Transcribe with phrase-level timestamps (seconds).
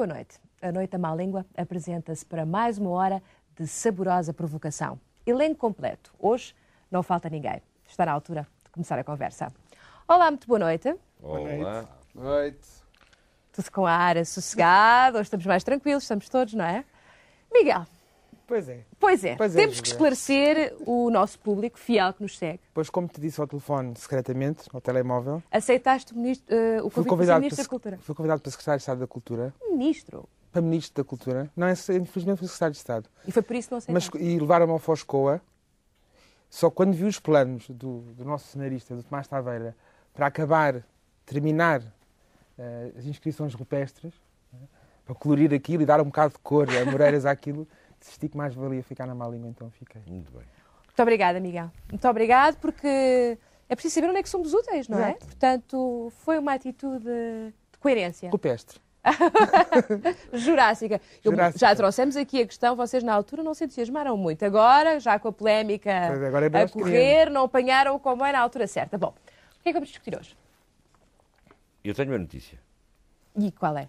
[0.00, 0.40] Boa noite.
[0.62, 3.22] A Noite da Má Língua apresenta-se para mais uma hora
[3.54, 4.98] de saborosa provocação.
[5.26, 6.10] Elenco completo.
[6.18, 6.56] Hoje
[6.90, 7.60] não falta ninguém.
[7.86, 9.52] Está na altura de começar a conversa.
[10.08, 10.96] Olá, muito boa noite.
[11.22, 11.86] Olá.
[12.14, 12.66] Boa noite.
[13.52, 16.82] Tudo com a área sossegada, hoje estamos mais tranquilos, estamos todos, não é?
[17.52, 17.84] Miguel,
[18.50, 18.84] Pois é.
[18.98, 22.58] pois é, Pois é, temos que esclarecer o nosso público fiel que nos segue.
[22.74, 27.04] Pois, como te disse ao telefone, secretamente, ao telemóvel, Aceitaste o, ministro, eh, o convite
[27.04, 27.98] do convidado, Ministro para, da Cultura?
[27.98, 30.28] fui convidado para Secretário de Estado da Cultura, Ministro.
[30.50, 31.48] para Ministro da Cultura.
[31.56, 33.08] Não, é, infelizmente fui Secretário de Estado.
[33.28, 34.18] E foi por isso que não Mas, aceitaste.
[34.18, 35.40] e levaram-me ao Foscoa.
[36.50, 39.76] Só quando vi os planos do, do nosso cenarista, do Tomás Taveira,
[40.12, 40.84] para acabar,
[41.24, 41.80] terminar
[42.58, 44.12] eh, as inscrições rupestres,
[44.52, 44.58] né,
[45.06, 47.68] para colorir aquilo e dar um bocado de cor a Moreiras àquilo,
[48.00, 50.02] desisti que mais valia ficar na má língua, então fiquei.
[50.06, 50.42] Muito bem.
[50.86, 51.70] Muito obrigada, Miguel.
[51.88, 55.10] Muito obrigado, porque é preciso saber onde é que somos úteis, não é?
[55.10, 55.26] Exato.
[55.26, 58.30] Portanto, foi uma atitude de coerência.
[58.30, 58.80] Rupestre.
[60.32, 61.00] Jurássica.
[61.24, 61.58] Eu- Jurássica.
[61.58, 64.44] já trouxemos aqui a questão, vocês na altura não se entusiasmaram muito.
[64.44, 65.90] Agora, já com a polémica
[66.26, 68.98] agora é a correr, não apanharam o comboio na altura certa.
[68.98, 70.36] Bom, o que é que vamos discutir hoje?
[71.82, 72.58] Eu tenho uma notícia.
[73.38, 73.88] E qual é?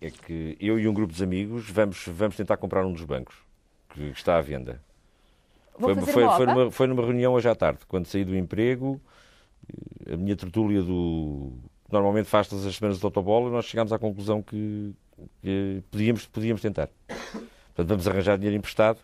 [0.00, 3.36] É que eu e um grupo de amigos vamos, vamos tentar comprar um dos bancos
[3.90, 4.80] que está à venda.
[5.78, 8.24] Vou foi, fazer foi, uma foi, numa, foi numa reunião hoje à tarde, quando saí
[8.24, 9.00] do emprego,
[10.06, 11.52] eh, a minha tertúlia do.
[11.90, 14.94] Normalmente faz todas as semanas de autobola, e nós chegámos à conclusão que,
[15.42, 16.88] que podíamos, podíamos tentar.
[17.08, 19.00] Portanto, vamos arranjar dinheiro emprestado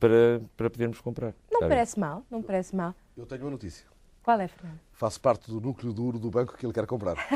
[0.00, 1.26] para, para podermos comprar.
[1.50, 1.68] Não Está bem?
[1.68, 2.94] parece mal, não me parece mal.
[3.16, 3.86] Eu tenho uma notícia.
[4.22, 4.78] Qual é, Fernando?
[4.92, 7.16] Faço parte do núcleo duro do banco que ele quer comprar.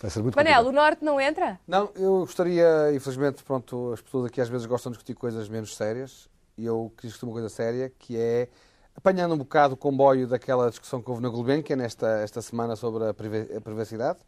[0.00, 0.84] Vai ser muito Manel, o complicado.
[0.84, 1.58] Norte não entra?
[1.66, 5.74] Não, eu gostaria, infelizmente, pronto, as pessoas aqui às vezes gostam de discutir coisas menos
[5.74, 8.48] sérias e eu quis discutir uma coisa séria que é
[8.94, 13.08] apanhando um bocado o comboio daquela discussão que houve na Gulbenkian esta, esta semana sobre
[13.08, 14.18] a priva- a privacidade.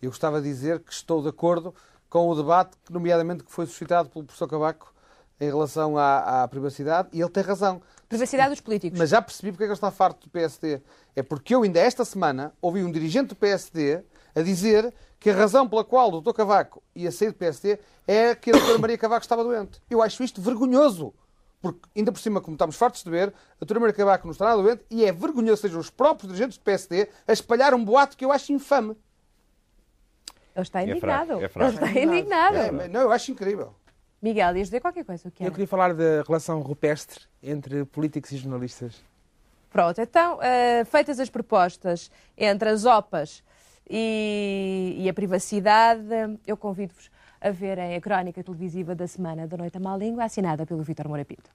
[0.00, 1.74] Eu gostava de dizer que estou de acordo
[2.10, 4.92] com o debate, nomeadamente, que foi suscitado pelo professor Cavaco
[5.40, 7.80] em relação à, à privacidade e ele tem razão.
[8.08, 8.98] Privacidade dos políticos.
[8.98, 10.80] Mas já percebi porque é que ele está farto do PSD.
[11.16, 14.02] É porque eu ainda esta semana ouvi um dirigente do PSD
[14.34, 16.32] a dizer que a razão pela qual o Dr.
[16.32, 18.78] Cavaco ia sair do PSD é que a Dra.
[18.78, 19.80] Maria Cavaco estava doente.
[19.88, 21.14] Eu acho isto vergonhoso.
[21.62, 23.80] Porque, ainda por cima, como estamos fartos de ver, a Dra.
[23.80, 26.64] Maria Cavaco não está nada doente e é vergonhoso que sejam os próprios dirigentes do
[26.64, 28.96] PSD a espalhar um boato que eu acho infame.
[30.54, 31.26] Ele está É indignado.
[31.26, 31.70] fraco, é fraco.
[31.72, 32.56] Ele está indignado.
[32.56, 33.74] É, mas não, eu acho incrível.
[34.22, 35.28] Miguel, ias dizer qualquer coisa.
[35.28, 38.94] O que Eu queria falar da relação rupestre entre políticos e jornalistas.
[39.70, 43.42] Pronto, então, eh, feitas as propostas entre as OPAs
[43.88, 49.76] e, e a privacidade, eu convido-vos a verem a crónica televisiva da semana da Noite
[49.76, 51.50] à Má Língua, assinada pelo Vítor Moura Pinto.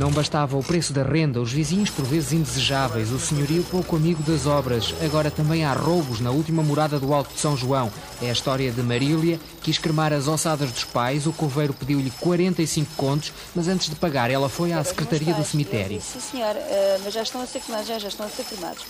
[0.00, 4.22] Não bastava o preço da renda, os vizinhos por vezes indesejáveis, o senhorio pouco amigo
[4.22, 4.94] das obras.
[5.04, 7.92] Agora também há roubos na última morada do Alto de São João.
[8.22, 12.94] É a história de Marília, quis cremar as ossadas dos pais, o coveiro pediu-lhe 45
[12.96, 16.00] contos, mas antes de pagar ela foi à secretaria do cemitério.
[16.00, 18.82] Sim senhor, eh, mas já estão a ser queimados, já, já estão a ser queimados.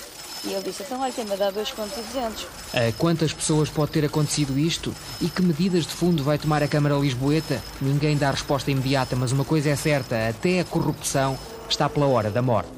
[0.45, 2.47] E ele disse, então olha, tem-me dois contos e duzentos.
[2.73, 4.95] A quantas pessoas pode ter acontecido isto?
[5.21, 7.61] E que medidas de fundo vai tomar a Câmara Lisboeta?
[7.81, 12.31] Ninguém dá resposta imediata, mas uma coisa é certa, até a corrupção está pela hora
[12.31, 12.71] da morte.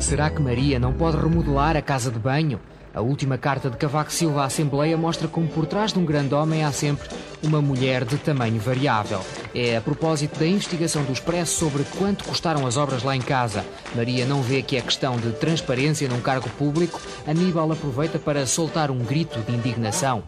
[0.00, 2.60] Será que Maria não pode remodelar a casa de banho?
[2.94, 6.34] A última carta de Cavaco Silva à Assembleia mostra como por trás de um grande
[6.34, 7.08] homem há sempre
[7.42, 9.20] uma mulher de tamanho variável.
[9.54, 13.64] É a propósito da investigação do Expresso sobre quanto custaram as obras lá em casa.
[13.94, 17.00] Maria não vê que é questão de transparência num cargo público.
[17.26, 20.22] Aníbal aproveita para soltar um grito de indignação.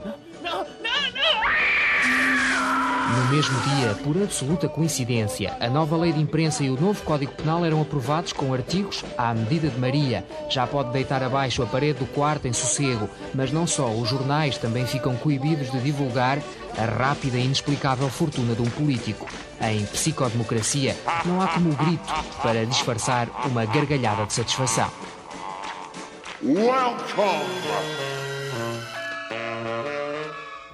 [3.21, 7.33] No mesmo dia, por absoluta coincidência, a nova lei de imprensa e o novo Código
[7.33, 10.25] Penal eram aprovados com artigos à medida de Maria.
[10.49, 14.57] Já pode deitar abaixo a parede do quarto em sossego, mas não só, os jornais
[14.57, 16.39] também ficam coibidos de divulgar
[16.78, 19.28] a rápida e inexplicável fortuna de um político.
[19.61, 20.97] Em psicodemocracia,
[21.27, 22.11] não há como o grito
[22.43, 24.91] para disfarçar uma gargalhada de satisfação.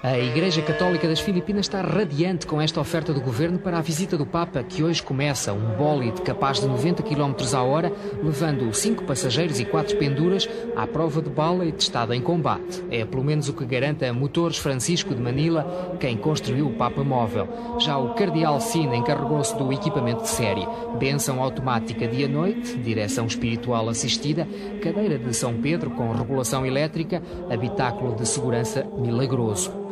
[0.07, 4.17] A Igreja Católica das Filipinas está radiante com esta oferta do governo para a visita
[4.17, 7.93] do Papa, que hoje começa um bólide capaz de 90 km a hora,
[8.23, 12.85] levando cinco passageiros e quatro penduras à prova de bala e testada em combate.
[12.89, 17.03] É pelo menos o que garante a Motores Francisco de Manila, quem construiu o Papa
[17.03, 17.49] Móvel.
[17.81, 20.69] Já o Cardeal Sina encarregou-se do equipamento de série.
[21.01, 24.47] Benção automática dia-noite, direção espiritual assistida,
[24.81, 27.21] cadeira de São Pedro com regulação elétrica,
[27.51, 29.85] habitáculo de segurança milagroso.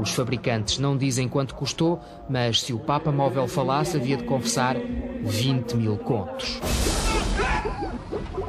[0.00, 4.74] Os fabricantes não dizem quanto custou, mas se o Papa Móvel falasse, havia de confessar
[5.22, 6.58] 20 mil contos.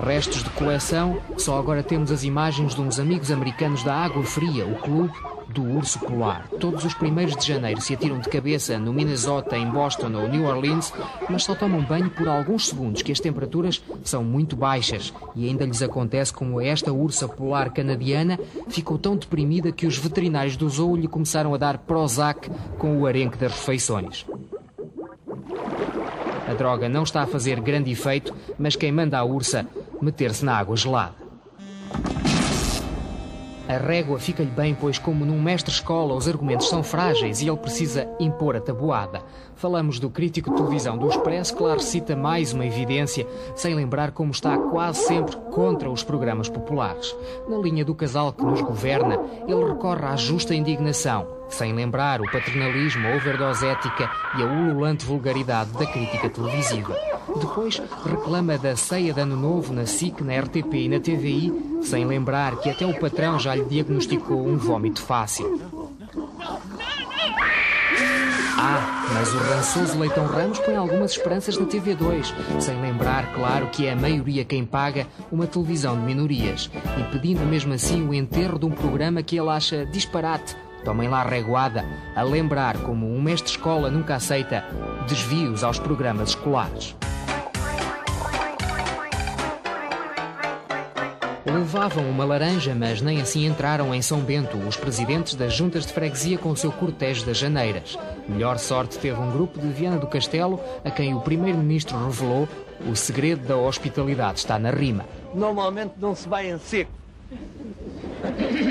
[0.01, 4.65] Restos de coleção, só agora temos as imagens de uns amigos americanos da Água Fria,
[4.65, 5.13] o clube
[5.53, 6.47] do urso polar.
[6.59, 10.45] Todos os primeiros de janeiro se atiram de cabeça no Minnesota, em Boston ou New
[10.45, 10.93] Orleans,
[11.29, 15.13] mas só tomam banho por alguns segundos, que as temperaturas são muito baixas.
[15.35, 18.39] E ainda lhes acontece como esta ursa polar canadiana
[18.69, 23.05] ficou tão deprimida que os veterinários do zoo lhe começaram a dar Prozac com o
[23.05, 24.25] arenque das refeições.
[26.47, 29.65] A droga não está a fazer grande efeito, mas quem manda a ursa
[30.01, 31.15] meter-se na água gelada.
[33.67, 38.07] A régua fica-lhe bem, pois, como num mestre-escola, os argumentos são frágeis e ele precisa
[38.19, 39.21] impor a tabuada.
[39.55, 43.25] Falamos do crítico de televisão do Expresso, que lá recita mais uma evidência,
[43.55, 47.15] sem lembrar como está quase sempre contra os programas populares.
[47.47, 52.31] Na linha do casal que nos governa, ele recorre à justa indignação, sem lembrar o
[52.31, 56.95] paternalismo, a overdose ética e a ululante vulgaridade da crítica televisiva.
[57.39, 62.05] Depois reclama da ceia de Ano Novo na SIC, na RTP e na TVI, sem
[62.05, 65.59] lembrar que até o patrão já lhe diagnosticou um vômito fácil.
[68.63, 73.87] Ah, mas o rançoso Leitão Ramos põe algumas esperanças na TV2, sem lembrar, claro, que
[73.87, 76.69] é a maioria quem paga uma televisão de minorias
[76.99, 80.55] e pedindo mesmo assim o enterro de um programa que ele acha disparate.
[80.83, 81.85] Tomem lá a reguada
[82.15, 84.65] a lembrar como um mestre-escola nunca aceita
[85.07, 86.95] desvios aos programas escolares.
[91.45, 95.93] Levavam uma laranja, mas nem assim entraram em São Bento os presidentes das juntas de
[95.93, 97.97] freguesia com o seu cortejo das janeiras.
[98.27, 102.47] Melhor sorte teve um grupo de Viana do Castelo, a quem o primeiro-ministro revelou
[102.89, 105.05] o segredo da hospitalidade está na rima.
[105.33, 106.91] Normalmente não se vai em seco,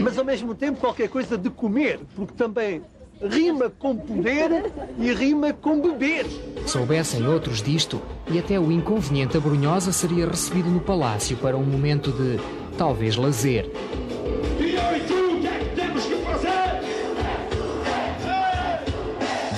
[0.03, 2.83] mas ao mesmo tempo qualquer coisa de comer, porque também
[3.23, 6.27] rima com poder e rima com beber.
[6.67, 12.11] Soubessem outros disto, e até o inconveniente Abrunhosa seria recebido no palácio para um momento
[12.13, 12.41] de,
[12.79, 13.71] talvez, lazer.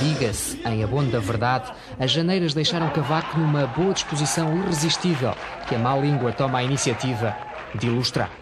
[0.03, 5.33] Diga-se, em abono da verdade, as janeiras deixaram Cavaco numa boa disposição irresistível
[5.69, 7.37] que a má língua toma a iniciativa
[7.75, 8.42] de ilustrar.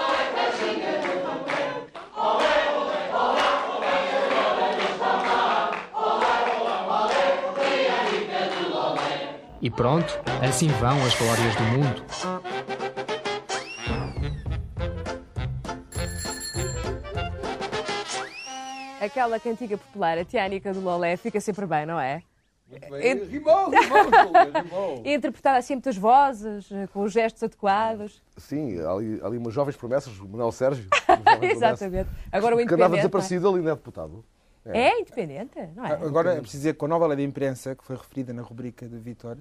[9.61, 13.11] E pronto, assim vão as glórias do mundo.
[18.99, 22.21] Aquela cantiga popular, a Tiânica do Lolé, fica sempre bem, não é?
[22.89, 25.01] Bem, rimou, rimou, rimou.
[25.05, 28.21] Interpretada assim muitas vozes, com os gestos adequados.
[28.37, 30.87] Sim, ali, ali umas jovens promessas, o Manuel Sérgio.
[31.41, 32.09] Exatamente.
[32.31, 32.99] Agora o Que andava independente.
[32.99, 33.01] é?
[33.01, 34.23] desaparecido ali, não é, deputado?
[34.63, 35.93] É independente, não é?
[35.93, 38.43] Agora é preciso dizer que com a nova lei de imprensa, que foi referida na
[38.43, 39.37] rubrica de Vitor,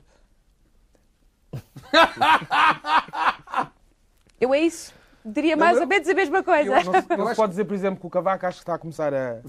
[4.40, 4.94] Eu é isso.
[5.24, 6.80] Diria mais ou menos a mesma coisa.
[6.80, 8.74] eu, não, se- não se pode dizer, por exemplo, que o Cavaco acho que está
[8.74, 9.40] a começar a.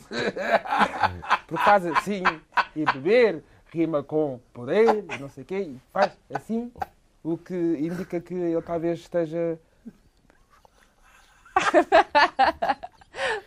[1.48, 2.24] Porque faz assim
[2.76, 3.42] e beber,
[3.72, 6.72] rima com poder, e não sei o quê, e faz assim,
[7.24, 9.58] o que indica que ele talvez esteja.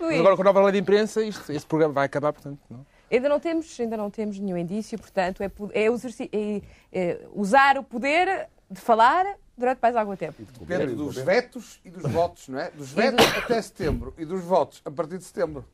[0.00, 2.58] Mas agora com a nova lei de imprensa, isto, esse programa vai acabar, portanto.
[2.70, 2.86] Não?
[3.10, 6.60] Ainda, não temos, ainda não temos nenhum indício, portanto, é, é é-
[6.92, 10.42] é usar o poder de falar durante mais algum tempo.
[10.60, 12.70] Depende dos vetos e dos votos, não é?
[12.70, 15.64] Dos vetos até setembro e dos votos a partir de setembro.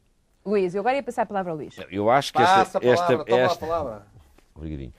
[0.45, 1.75] Luís, eu agora ia passar a palavra ao Luís.
[1.91, 4.07] Eu acho que Passa esta, a palavra, esta, toma esta, a palavra.
[4.55, 4.93] Obrigadinho.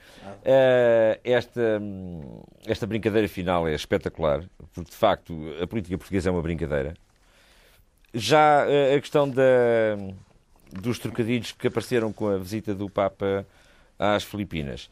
[0.44, 1.80] Eh, esta,
[2.66, 6.94] esta brincadeira final é espetacular, porque de facto a política portuguesa é uma brincadeira.
[8.14, 9.42] Já eh, a questão da,
[10.72, 13.46] dos trocadilhos que apareceram com a visita do Papa
[13.98, 14.90] às Filipinas.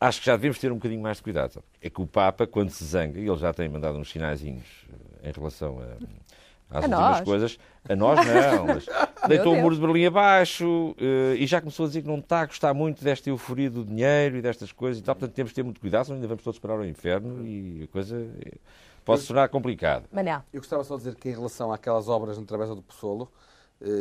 [0.00, 1.62] Acho que já devemos ter um bocadinho mais de cuidado.
[1.80, 4.66] É que o Papa, quando se zanga, e ele já tem mandado uns sinaizinhos
[5.22, 7.20] eh, em relação a, às A últimas nós?
[7.20, 7.58] coisas.
[7.88, 8.86] A nós não, mas
[9.28, 9.62] deitou o Deus.
[9.62, 12.74] muro de Berlim abaixo eh, e já começou a dizer que não está a gostar
[12.74, 15.14] muito desta euforia do dinheiro e destas coisas e tal.
[15.14, 17.86] Portanto, temos de ter muito cuidado, senão ainda vamos todos parar ao inferno e a
[17.92, 18.52] coisa eh,
[19.04, 20.04] pode se tornar complicada.
[20.12, 20.42] Manel.
[20.52, 23.38] Eu gostava só de dizer que em relação àquelas obras na Travessa do Poçolo, eh,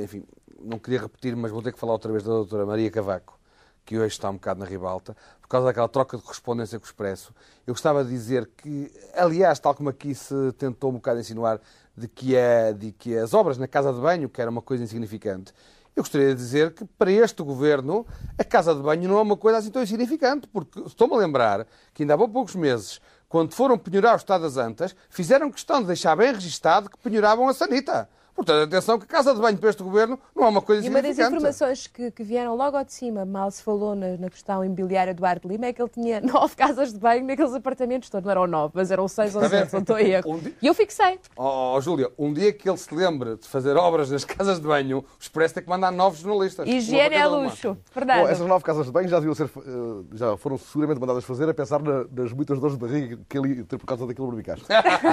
[0.03, 0.23] enfim,
[0.61, 3.39] não queria repetir, mas vou ter que falar outra vez da doutora Maria Cavaco,
[3.85, 6.87] que hoje está um bocado na ribalta, por causa daquela troca de correspondência com o
[6.87, 7.33] Expresso.
[7.67, 11.59] Eu gostava de dizer que, aliás, tal como aqui se tentou um bocado insinuar,
[11.95, 14.83] de que, é, de que as obras na casa de banho, que era uma coisa
[14.83, 15.53] insignificante,
[15.95, 18.05] eu gostaria de dizer que para este governo
[18.37, 21.67] a casa de banho não é uma coisa assim tão insignificante, porque estou-me a lembrar
[21.93, 22.99] que ainda há poucos meses,
[23.29, 27.47] quando foram penhorar o Estado das Antas, fizeram questão de deixar bem registado que penhoravam
[27.47, 28.09] a Sanita.
[28.35, 30.89] Portanto, atenção que a casa de banho para este governo não é uma coisa E
[30.89, 34.29] uma das informações que, que vieram logo ao de cima, mal se falou na, na
[34.29, 38.09] questão imobiliária do Arte Lima, é que ele tinha nove casas de banho naqueles apartamentos
[38.09, 38.25] todos.
[38.25, 40.23] Não eram nove, mas eram seis ou sete, se não estou a erro.
[40.33, 41.19] Um di- E eu fixei.
[41.37, 44.65] Oh, oh, Júlia, um dia que ele se lembre de fazer obras nas casas de
[44.67, 46.67] banho, o Expresso tem que mandar novos jornalistas.
[46.67, 47.73] Higiene é luxo.
[47.73, 48.31] Bom, Verdade.
[48.31, 51.53] essas nove casas de banho já, deviam ser, eh, já foram seguramente mandadas fazer a
[51.53, 54.59] pensar na- nas muitas dores de barriga que ele ia ter por causa daquele barbicaz.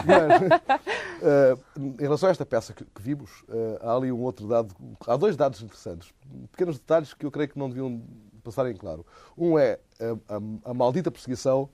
[0.07, 0.81] Mas,
[1.23, 1.57] eh,
[1.99, 3.10] em relação a esta peça que, que vimos,
[3.49, 4.75] eh, há ali um outro dado.
[5.07, 6.13] Há dois dados interessantes.
[6.53, 8.03] Pequenos detalhes que eu creio que não deviam
[8.43, 9.05] passar em claro.
[9.37, 11.69] Um é a, a- a maldita perseguição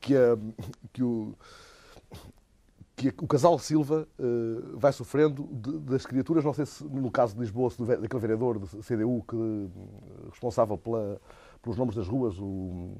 [0.00, 0.38] que, a-
[0.92, 1.34] que o
[2.94, 4.24] que o casal Silva eh,
[4.74, 8.20] vai sofrendo de- das criaturas, não sei se no caso de Lisboa, se do daquele
[8.20, 11.20] vereador do CDU que, eh, responsável pela-
[11.62, 12.92] pelos nomes das ruas, o,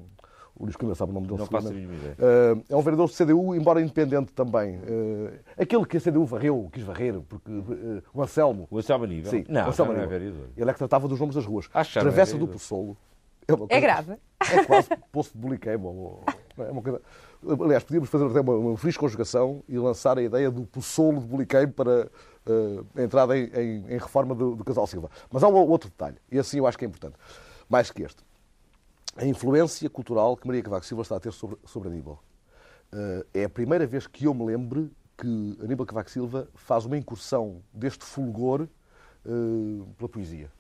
[0.55, 1.39] o Luís Coimbra sabe o nome dele.
[1.41, 2.17] Não faço a mínima ideia.
[2.19, 4.79] Eh, é um vereador do CDU, embora independente também.
[4.87, 8.69] Eh, aquele que a CDU varreu, quis varrer, porque eh, o Anselmo.
[8.71, 9.31] O Anselmo Aníbal?
[9.31, 10.49] Sim, não, o Anselmo não é vereador.
[10.57, 11.69] Ele é que tratava dos nomes das ruas.
[11.73, 12.47] Acho já não é Travessa do.
[12.47, 12.97] Poçolo.
[13.69, 14.13] É, É grave.
[14.41, 15.89] é quase poço de buliqueimo.
[15.89, 16.25] ou-
[16.59, 17.01] É uma coisa...
[17.65, 21.27] Aliás, podíamos fazer até uma, uma feliz conjugação e lançar a ideia do poçolo de
[21.27, 22.09] buliqueimo para
[22.97, 25.11] a entrada em, em- em reforma do, do Casal Silva.
[25.33, 27.17] Mas há um outro detalhe, e assim eu acho que é importante,
[27.69, 28.23] mais que este.
[29.17, 32.23] A influência cultural que Maria Cavaco Silva está a ter sobre, sobre Aníbal.
[32.93, 36.97] Eh, é a primeira vez que eu me lembro que Aníbal Cavaco Silva faz uma
[36.97, 38.67] incursão deste fulgor
[39.27, 39.29] eh,
[39.99, 40.51] pela poesia.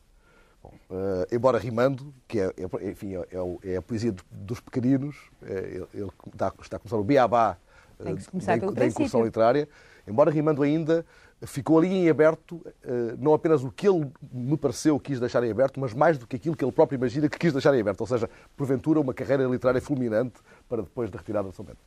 [0.62, 5.16] Bom, eh, embora rimando, que é, é- enfim, é, é é a poesia dos, pequeninos,
[5.42, 7.56] é, ele, está, está a começar o beabá
[7.98, 9.68] da, da incursão literária,
[10.06, 11.06] embora rimando ainda,
[11.46, 15.50] ficou ali em aberto eh, não apenas o que ele me pareceu quis deixar em
[15.50, 18.00] aberto, mas mais do que aquilo que ele próprio imagina que quis deixar em aberto,
[18.00, 21.80] ou seja, porventura uma carreira literária fulminante para depois da retirada de São Bento.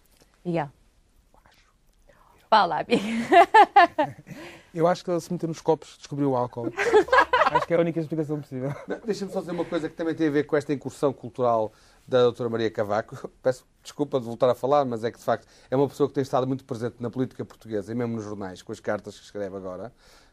[2.49, 2.99] Fala, Abi.
[4.73, 6.71] Eu acho que ele se meteu nos copos descobriu o álcool.
[7.51, 8.73] acho que é a única explicação possível.
[9.05, 11.71] Deixa-me só dizer uma coisa que também tem a ver com esta incursão cultural
[12.07, 13.29] da doutora Maria Cavaco.
[13.41, 16.15] Peço desculpa de voltar a falar, mas é que de facto é uma pessoa que
[16.15, 19.25] tem estado muito presente na política portuguesa e mesmo nos jornais, com as cartas que
[19.25, 19.91] escreve agora.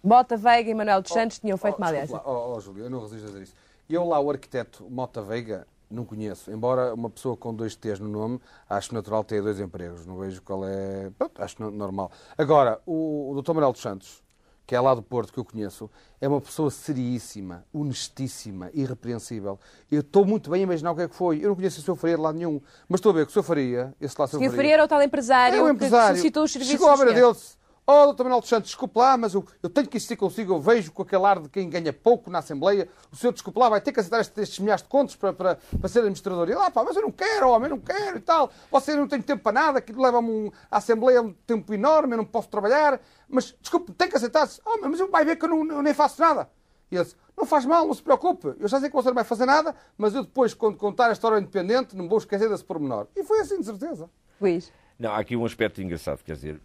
[0.03, 2.21] Mota Veiga e Manuel dos Santos tinham feito Oh, uma aliança.
[2.25, 3.53] Oh, oh, Júlio, eu não resisto a dizer isso.
[3.89, 6.51] Eu lá, o arquiteto Mota Veiga, não conheço.
[6.51, 8.39] Embora uma pessoa com dois T's no nome,
[8.69, 10.05] acho natural ter dois empregos.
[10.05, 11.09] Não vejo qual é...
[11.17, 12.11] Pronto, acho no- normal.
[12.37, 13.53] Agora, o, o Dr.
[13.53, 14.21] Manuel dos Santos,
[14.67, 15.89] que é lá do Porto, que eu conheço,
[16.21, 19.59] é uma pessoa seriíssima, honestíssima, irrepreensível.
[19.91, 21.43] Eu estou muito bem a imaginar o que é que foi.
[21.43, 21.99] Eu não conheço o Sr.
[21.99, 22.61] Faria de lado nenhum.
[22.87, 23.43] Mas estou a ver que o Sr.
[23.43, 24.37] Faria, esse lá Sr.
[24.37, 24.51] Sr.
[24.55, 26.07] Faria era o tal empresário, é um que empresário.
[26.17, 27.57] solicitou os serviços Chegou à dos beira senhores.
[27.91, 28.21] Oh, Dr.
[28.21, 30.53] Manuel dos Santos, desculpe lá, mas eu, eu tenho que insistir consigo.
[30.53, 32.87] Eu vejo com aquele ar de quem ganha pouco na Assembleia.
[33.11, 35.55] O senhor, desculpe lá, vai ter que aceitar estes, estes milhares de contos para, para,
[35.55, 36.47] para ser administrador.
[36.47, 38.51] E ele, ah, pá, mas eu não quero, homem, eu não quero e tal.
[38.69, 42.17] Você não tem tempo para nada, aquilo leva-me um, à Assembleia um tempo enorme, eu
[42.17, 43.01] não posso trabalhar.
[43.27, 44.47] Mas, desculpe, tem que aceitar.
[44.63, 46.47] Oh, mas vai ver que eu, não, eu nem faço nada.
[46.91, 48.53] E ele disse, não faz mal, não se preocupe.
[48.59, 51.11] Eu já sei que você não vai fazer nada, mas eu depois, quando contar a
[51.11, 53.07] história independente, não vou esquecer desse pormenor.
[53.15, 54.07] E foi assim, de certeza.
[54.39, 54.71] Luís.
[54.99, 56.61] Não, há aqui um aspecto engraçado, quer dizer,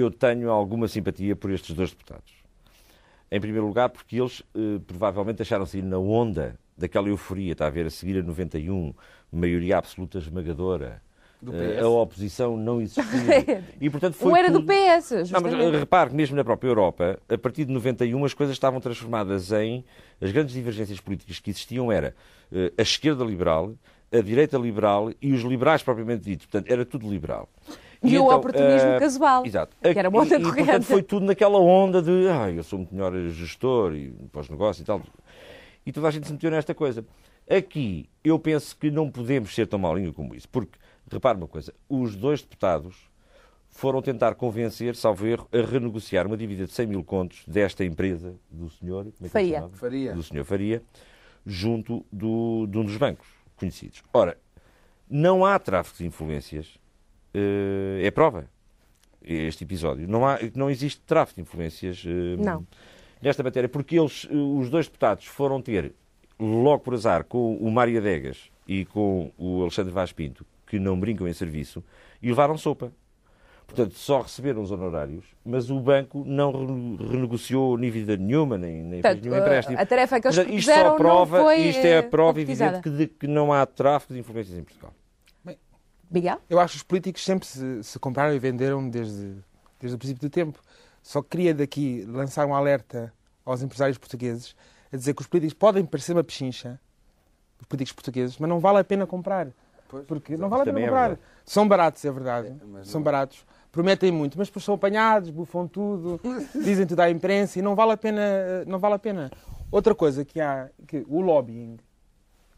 [0.00, 2.32] eu tenho alguma simpatia por estes dois deputados.
[3.30, 7.70] Em primeiro lugar, porque eles eh, provavelmente deixaram-se ir na onda daquela euforia, está a
[7.70, 8.92] ver, a seguir a 91,
[9.32, 11.00] maioria absoluta esmagadora.
[11.40, 13.64] Do Eh, a oposição não existia.
[13.80, 16.44] E, portanto, foi Um era do tudo- PS, não, mas eh, repare que mesmo na
[16.44, 19.84] própria Europa, a partir de 91, as coisas estavam transformadas em.
[20.20, 22.14] As grandes divergências políticas que existiam era
[22.52, 23.72] eh, a esquerda liberal,
[24.12, 26.46] a direita liberal e os liberais propriamente ditos.
[26.46, 27.48] Portanto, era tudo liberal.
[28.02, 29.76] E o oportunismo eh, casual, Exato.
[29.80, 30.64] que era uma onda e, e, corrente.
[30.64, 34.84] portanto, foi tudo naquela onda de ah, eu sou muito melhor gestor e pós-negócio e
[34.84, 35.00] tal.
[35.86, 37.04] E toda a gente se meteu nesta coisa.
[37.48, 40.48] Aqui, eu penso que não podemos ser tão maulinho como isso.
[40.48, 40.78] Porque,
[41.10, 43.10] repare uma coisa, os dois deputados
[43.68, 48.34] foram tentar convencer, salvo erro, a renegociar uma dívida de 100 mil contos desta empresa
[48.50, 49.68] do senhor como é Faria.
[49.72, 50.12] Faria.
[50.12, 50.82] do senhor Faria,
[51.44, 54.02] junto do, de um dos bancos conhecidos.
[54.12, 54.36] Ora,
[55.08, 56.78] não há tráfico de influências,
[57.34, 58.46] é prova
[59.24, 60.08] este episódio.
[60.08, 62.66] Não, há, não existe tráfico de influências eh, Não.
[63.22, 65.92] nesta matéria, porque eles, eh, os dois deputados, foram ter,
[66.40, 70.98] logo por azar, com o Mário Adegas e com o Alexandre Vaz Pinto, que não
[70.98, 71.84] brincam em serviço,
[72.20, 72.92] e levaram sopa.
[73.64, 79.00] Portanto, só receberam os honorários, mas o banco não rene- renegociou dívida nenhuma, nem, nem
[79.00, 79.78] fez Portanto, nenhum eh, empréstimo.
[79.78, 83.06] a tarefa que eles isto só prova, Isto é a eh, prova evidente que, de
[83.06, 84.92] que não há tráfico de influências em Portugal.
[86.12, 86.38] Miguel?
[86.48, 89.36] Eu acho que os políticos sempre se, se compraram e venderam desde,
[89.80, 90.60] desde o princípio do tempo.
[91.02, 93.12] Só queria daqui lançar um alerta
[93.44, 94.54] aos empresários portugueses
[94.92, 96.78] a dizer que os políticos podem parecer uma pechincha,
[97.60, 99.48] os políticos portugueses, mas não vale a pena comprar.
[99.88, 101.08] Pois, Porque não vale a pena é comprar.
[101.08, 101.20] verdade.
[101.44, 102.48] São baratos, é verdade.
[102.48, 103.44] É, São não- baratos.
[103.70, 106.20] Prometem muito, mas depois são apanhados, bufam tudo,
[106.62, 108.20] dizem tudo à imprensa e não vale a pena.
[108.66, 109.30] Não vale a pena.
[109.70, 111.78] Outra coisa que há, que o lobbying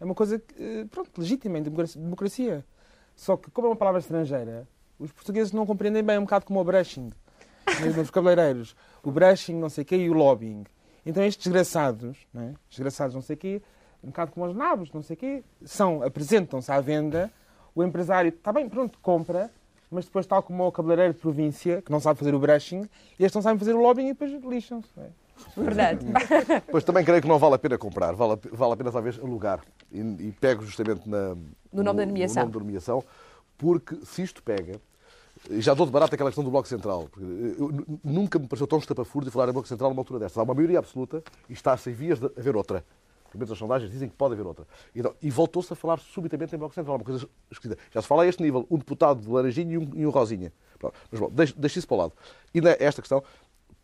[0.00, 2.64] é uma coisa eh, pronto, legítima em democracia.
[3.16, 4.66] Só que, como é uma palavra estrangeira,
[4.98, 7.10] os portugueses não compreendem bem, é um bocado como o brushing
[7.96, 8.76] nos cabeleireiros.
[9.02, 10.64] O brushing, não sei o quê, e o lobbying.
[11.04, 12.54] Então estes desgraçados, não é?
[12.68, 13.62] desgraçados não sei o quê,
[14.02, 17.30] um bocado como os nabos, não sei o quê, são, apresentam-se à venda,
[17.74, 19.50] o empresário está bem, pronto, compra,
[19.90, 23.32] mas depois, tal como o cabeleireiro de província, que não sabe fazer o brushing, eles
[23.32, 24.88] não sabem fazer o lobbying e depois lixam-se.
[25.56, 26.04] Verdade.
[26.70, 29.18] Pois também creio que não vale a pena comprar, vale a, vale a pena talvez
[29.18, 29.60] alugar.
[29.92, 31.36] E, e pego justamente na,
[31.72, 32.42] No nome da nomeação.
[32.42, 33.04] no nome da nomeação,
[33.56, 34.80] porque se isto pega,
[35.50, 37.08] e já dou de barato aquela questão do Bloco Central.
[37.10, 37.24] porque
[37.58, 40.40] eu- nunca me pareceu tão estapafúrdio falar em Bloco Central numa altura desta.
[40.40, 42.84] Há uma maioria absoluta e está-se em vias de haver outra.
[43.30, 44.64] Pelo menos as sondagens dizem que pode haver outra.
[44.94, 47.80] Então, e voltou-se a falar subitamente em Bloco Central, uma coisa esquisita.
[47.92, 50.52] Já se fala a este nível, um deputado de Laranjinho e um, e um Rosinha.
[51.10, 52.12] Mas bom, deixe, deixe isso para o lado.
[52.54, 53.22] E na- esta questão,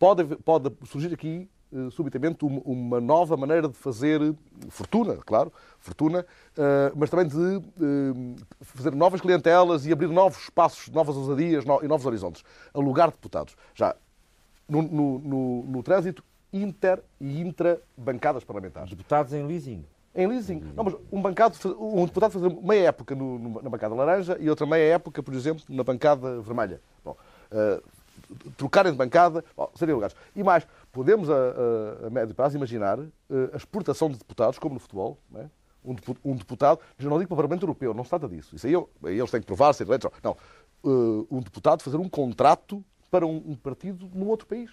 [0.00, 4.34] pode, pode surgir aqui, eh, subitamente, uma, nova maneira de fazer
[4.70, 10.88] fortuna, claro, fortuna, eh, mas também de eh, fazer novas clientelas e abrir novos espaços,
[10.88, 12.42] novas ousadias e novos horizontes.
[12.74, 13.54] Alugar deputados.
[13.74, 13.94] Já
[14.68, 18.90] no, no- no- no trânsito inter e intra-bancadas parlamentares.
[18.90, 19.84] Deputados em leasing.
[20.14, 20.60] Em leasing.
[20.74, 24.66] Não, mas um, bancado, um deputado fazer meia época no- na bancada laranja e outra
[24.66, 26.80] meia época, por exemplo, na bancada vermelha.
[27.04, 27.16] Bom,
[28.56, 30.16] trocarem de bancada, bom, seriam lugares.
[30.34, 34.74] E mais, podemos a, a- a médio prazo imaginar eh, a exportação de deputados, como
[34.74, 35.46] no futebol, não é?
[35.84, 38.54] um, depu- um deputado, eu não digo para o Parlamento Europeu, não se trata disso.
[38.54, 40.10] Isso aí, eu- aí eles têm que provar, ser eleitos.
[40.22, 40.36] Não.
[40.84, 44.70] Eh, um deputado fazer um contrato para um, um partido num outro país.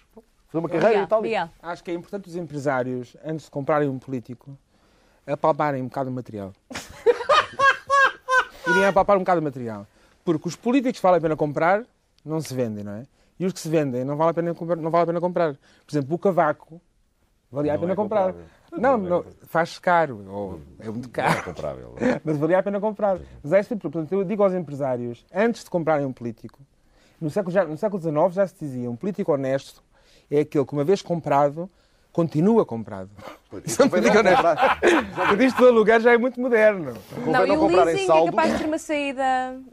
[0.48, 1.22] Fazer uma carreira Miguel, em Itália.
[1.22, 1.48] Miguel.
[1.62, 4.56] Acho que é importante os empresários, antes de comprarem um político,
[5.26, 6.52] apalparem um bocado o material.
[8.66, 9.86] Irem apalpar um bocado o material.
[10.24, 11.84] Porque os políticos que vale a pena comprar,
[12.24, 13.06] não se vendem, não é?
[13.38, 14.76] E os que se vendem, não vale a pena comprar.
[14.76, 15.54] Não vale a pena comprar.
[15.54, 16.80] Por exemplo, o cavaco,
[17.50, 18.34] valia a pena é comprar.
[18.72, 21.38] Não, não, faz caro, ou é muito Não caro.
[21.38, 21.94] é comprável.
[22.24, 23.18] Mas valia a pena comprar.
[23.42, 26.60] Mas é este tipo, portanto, eu digo aos empresários, antes de comprarem um político,
[27.20, 29.82] no século, já, no século XIX já se dizia, um político honesto
[30.30, 31.70] é aquele que, uma vez comprado,
[32.12, 33.10] continua comprado.
[33.64, 34.42] Isso não político honesto.
[35.28, 36.94] Porque isto do aluguer já é muito moderno.
[37.14, 38.30] Convém Não, e não o comprar em leasing é saldo.
[38.30, 39.22] capaz de ter uma saída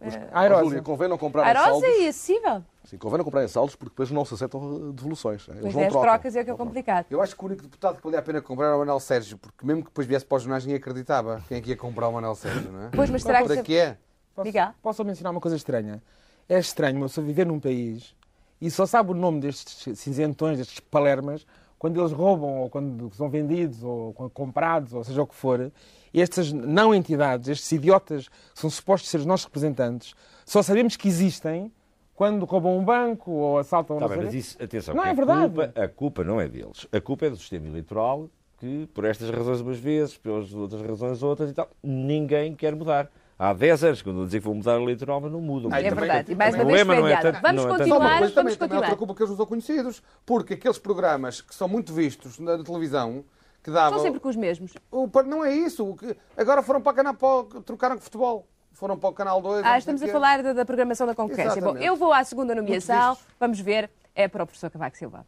[0.01, 0.63] eh, Airosa.
[0.65, 1.83] Júlia, convém não comprar em saldos.
[1.83, 2.63] e acessível.
[2.85, 5.47] Sim, convém não comprar em saldos porque depois não se aceitam devoluções.
[5.47, 6.09] Eles Pois não é, as trocam.
[6.11, 7.05] trocas é o que é complicado.
[7.09, 9.37] Eu acho que o único deputado que valia a pena comprar era o Manel Sérgio,
[9.37, 12.07] porque mesmo que depois viesse para os jornais ninguém acreditava quem é que ia comprar
[12.07, 12.89] o Manel Sérgio, não é?
[12.95, 13.63] Pois, mas terá que Para ser...
[13.63, 13.97] que é?
[14.35, 14.51] Posso,
[14.83, 16.01] posso mencionar uma coisa estranha?
[16.47, 18.15] É estranho uma pessoa viver num país
[18.61, 21.45] e só sabe o nome destes cinzentões, destes palermas,
[21.85, 25.71] quando eles roubam, ou quando são vendidos, ou quando comprados, ou seja o que for.
[26.11, 30.15] Estas não entidades, estes idiotas que são supostos ser os nossos representantes,
[30.47, 31.71] só sabemos que existem
[32.15, 33.97] quando roubam um banco ou assaltam...
[33.97, 35.53] Está não bem, mas isso, atenção, Não, é a verdade.
[35.53, 36.87] Culpa, a culpa não é deles.
[36.91, 41.21] A culpa é do sistema eleitoral que, por estas razões umas vezes, pelas outras razões
[41.21, 43.11] outras e tal, ninguém quer mudar.
[43.37, 45.71] Há 10 anos, quando eu dizer que vou mudar a eleitoral, mas não mudam.
[45.73, 46.31] Ah, É também- verdade.
[46.31, 48.17] E mais uma vez problema não é foi tanto- Vamos não é tanto- continuar, coisa
[48.19, 48.97] vamos também, também continuar.
[48.97, 50.03] culpa que eles não são conhecidos.
[50.25, 53.23] Porque aqueles programas que são muito vistos na televisão,
[53.63, 53.97] que davam...
[53.99, 54.73] São sempre com os mesmos.
[54.91, 55.87] O não é isso.
[55.89, 58.47] O que- Agora foram para o canal, para trocaram com futebol.
[58.73, 59.65] Foram para o canal 2.
[59.65, 61.45] Ah, estamos a falar da, da programação da concorrência.
[61.53, 61.85] Bom, Exatamente.
[61.85, 63.17] eu vou à segunda nomeação.
[63.39, 63.89] Vamos ver.
[64.13, 65.25] É para o professor Cavaco Silva.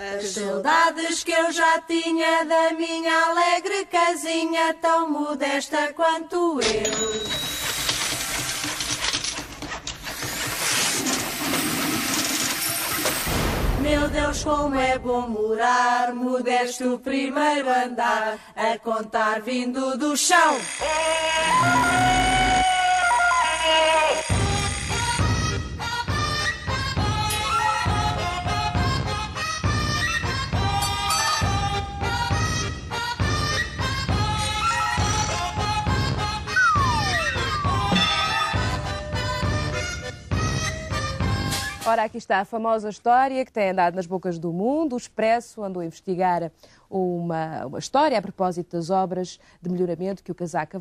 [0.00, 7.20] As saudades que eu já tinha da minha alegre casinha, tão modesta quanto eu.
[13.82, 20.56] Meu Deus, como é bom morar, modesto primeiro andar, a contar vindo do chão.
[41.86, 44.92] Ora, aqui está a famosa história que tem andado nas bocas do mundo.
[44.92, 46.52] O Expresso andou a investigar
[46.90, 50.72] uma, uma história a propósito das obras de melhoramento que o casaco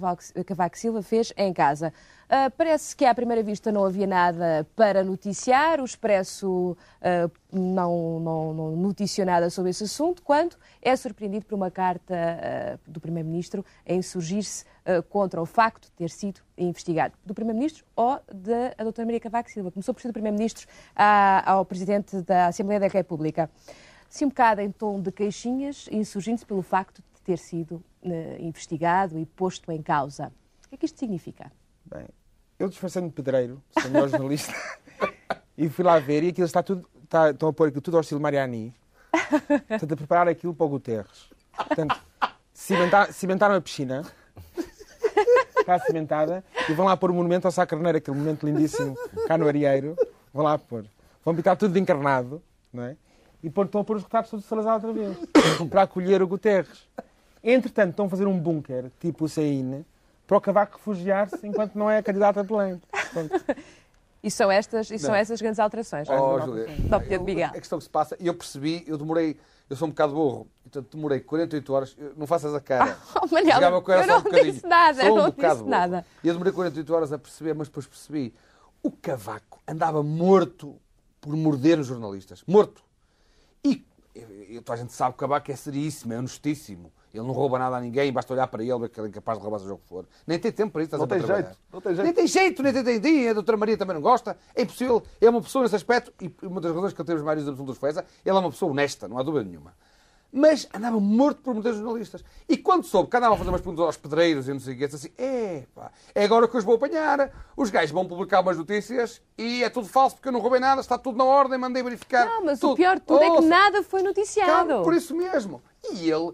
[0.46, 1.94] Cavaco, Silva fez em casa.
[2.28, 5.80] Ah, parece que à primeira vista não havia nada para noticiar.
[5.80, 11.56] O Expresso ah, não, não, não noticiou nada sobre esse assunto, quando é surpreendido por
[11.56, 17.14] uma carta ah, do Primeiro-Ministro a insurgir-se ah, contra o facto de ter sido investigado.
[17.24, 19.72] Do Primeiro-Ministro ou da doutora Maria Cavaco Silva.
[19.72, 20.68] Começou por ser do Primeiro-Ministro
[21.46, 23.50] ao Presidente da Assembleia da República.
[24.10, 29.20] Se um bocado em tom de queixinhas, insurgindo-se pelo facto de ter sido eh, investigado
[29.20, 30.32] e posto em causa.
[30.66, 31.52] O que é que isto significa?
[31.86, 32.08] Bem,
[32.58, 34.54] eu disfarçando de pedreiro, sou melhor jornalista,
[35.58, 38.02] e fui lá ver e aquilo está tudo, está, estão a pôr aquilo tudo ao
[38.02, 38.74] estilo Mariani.
[39.68, 41.30] Portanto, a preparar aquilo para o Guterres.
[41.56, 42.00] Portanto,
[42.54, 44.04] cimentar- cimentaram a piscina,
[45.58, 48.96] está cimentada, e vão lá pôr o monumento ao Sá Carneiro, aquele monumento lindíssimo
[49.28, 49.96] cá no Arieiro.
[50.34, 50.86] Vão lá pôr.
[51.24, 52.42] Vão pintar tudo de encarnado,
[52.74, 52.96] não é?
[53.44, 55.18] E estão a pôr os retratos todos de Salazar outra vez,
[55.70, 56.88] para acolher o Guterres.
[57.44, 59.86] Entretanto, estão a fazer um bunker, tipo o Saíne,
[60.28, 62.82] para o Cavaco refugiar-se enquanto não é candidato a Belém.
[64.22, 66.08] E são estas, e são essas grandes alterações.
[66.10, 66.68] Oh, Júlia.
[67.48, 69.38] A questão que se passa, e eu percebi, eu demorei,
[69.70, 72.98] eu sou um bocado burro, portanto demorei 48 horas, não faças a cara.
[73.16, 73.28] Oh,
[73.82, 74.54] com ela eu um não bocadinho.
[74.54, 75.70] disse nada, Sou eu um não bocado disse burro.
[75.70, 76.06] nada.
[76.24, 78.34] E eu demorei 48 horas a perceber, mas depois percebi.
[78.84, 80.76] O Cavaco andava morto
[81.22, 82.44] por morder os jornalistas.
[82.48, 82.82] Morto.
[83.64, 83.86] E,
[84.64, 86.92] toda a gente sabe que o Cavaco é seríssimo, é honestíssimo.
[87.14, 89.38] Ele não rouba nada a ninguém, basta olhar para ele, ver que ele é incapaz
[89.40, 90.06] de roubar seja o que for.
[90.28, 91.48] Nem tem tempo para isso, estás Não tem trabalhar.
[91.48, 92.06] jeito, não tem jeito.
[92.06, 93.32] Nem tem jeito, nem tem, tem dia.
[93.32, 94.38] A doutora Maria também não gosta.
[94.54, 95.02] É impossível.
[95.20, 97.78] É uma pessoa nesse aspecto, e uma das razões que ele teve os maiores absolutos
[97.80, 99.74] foi essa, ele é uma pessoa honesta, não há dúvida nenhuma.
[100.32, 102.24] Mas andava morto por muitos jornalistas.
[102.48, 104.78] E quando soube que andavam a fazer umas perguntas aos pedreiros e não sei o
[104.78, 107.32] disse assim: é, pá, é agora que os vou apanhar.
[107.58, 110.82] Os gajos vão publicar umas notícias e é tudo falso porque eu não roubei nada,
[110.82, 112.26] está tudo na ordem, mandei verificar.
[112.28, 112.74] Não, mas tudo.
[112.74, 114.84] o pior de tudo é que Ouça, nada foi noticiado.
[114.84, 115.62] por isso mesmo.
[115.92, 116.34] E ele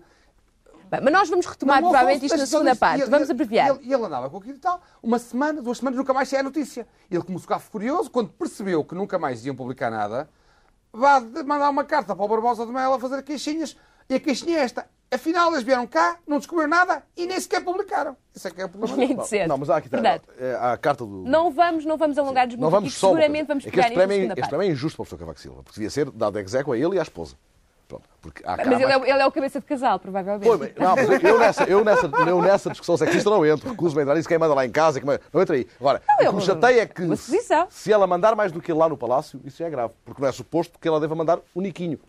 [0.89, 3.01] Bem, mas nós vamos retomar não, provavelmente isto na segunda parte.
[3.01, 3.67] ele- Vamos abreviar.
[3.67, 4.79] E ele, ele andava com aquilo e tal.
[5.01, 6.87] Uma semana, duas semanas, nunca mais saía a notícia.
[7.09, 10.29] Ele começou a ficar furioso quando percebeu que nunca mais iam publicar nada.
[10.95, 13.75] Vá de- mandar uma carta para o Barbosa de Melo a fazer queixinhas.
[14.09, 14.87] E a queixinha é esta.
[15.11, 18.17] Afinal, eles vieram cá, não descobriram nada e nem sequer publicaram.
[18.35, 19.21] Isso é que é o problema.
[19.23, 19.47] De ser.
[19.47, 20.23] Não, mas há aqui Verdade.
[20.39, 21.23] é, há a carta do.
[21.23, 23.09] Não vamos, não vamos alongar-nos Não muito vamos aqui, só.
[23.09, 25.17] seguramente vamos é pegar este prémio, este prémio é injusto para o Sr.
[25.19, 27.35] Cavaco Silva, porque devia ser dado ex a ele e à esposa.
[27.87, 30.49] Pronto, porque há Mas ele é, ele é o cabeça de casal, provavelmente.
[30.57, 33.69] Mas- não, mas eu nessa, eu, nessa, eu nessa discussão sexista não entro.
[33.69, 34.27] Recuso-me a entrar nisso.
[34.27, 35.21] Quem manda lá em casa, quem manda...
[35.31, 35.67] não entra aí.
[35.79, 37.03] Agora, eu- o que me chateia é que
[37.69, 39.93] se ela mandar mais do que ele lá no palácio, isso já é grave.
[40.03, 41.99] Porque não é suposto que ela deva mandar o Niquinho.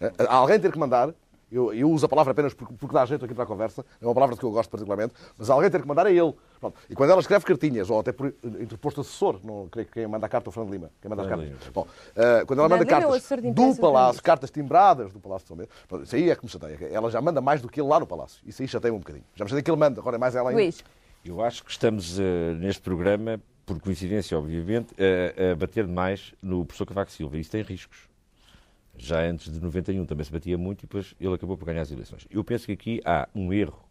[0.00, 1.10] Eh, Alguém ter que mandar,
[1.50, 4.04] eu, eu uso a palavra apenas porque, porque dá jeito aqui para a conversa, é
[4.04, 6.34] uma palavra que eu gosto particularmente, mas alguém ter que mandar é ele.
[6.60, 6.78] Pronto.
[6.88, 10.26] E quando ela escreve cartinhas, ou até por interposto assessor, não creio que quem manda
[10.26, 11.48] a carta é o Fernando Lima, quem manda as cartas.
[11.72, 15.56] Bom, eh, quando ela manda é cartas do palácio, cartas timbradas do Palácio de São
[15.56, 16.78] Bento, pronto, isso aí é que me chateia.
[16.90, 18.40] Ela já manda mais do que ele lá no Palácio.
[18.46, 19.24] Isso aí chateia-me um bocadinho.
[19.34, 20.60] Já me chateia que ele manda, agora é mais ela ainda.
[20.60, 20.84] Luís,
[21.24, 26.64] Eu acho que estamos eh, neste programa, por coincidência, obviamente, a, a bater demais no
[26.64, 27.38] professor Cavaco Silva.
[27.38, 28.09] Isso tem riscos.
[29.02, 31.90] Já antes de 91 também se batia muito e depois ele acabou por ganhar as
[31.90, 32.26] eleições.
[32.30, 33.82] Eu penso que aqui há um erro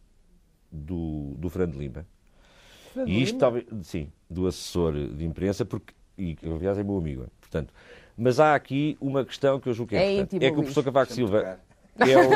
[0.71, 2.05] do, do Fernando Lima.
[3.07, 7.25] e isto talvez, sim, do assessor de imprensa, porque, e aliás é meu amigo.
[7.41, 7.73] Portanto,
[8.15, 10.35] mas há aqui uma questão que eu julgo que é, É importante.
[10.35, 11.59] íntimo, é que o professor Cavaco Silva
[11.97, 12.29] é o...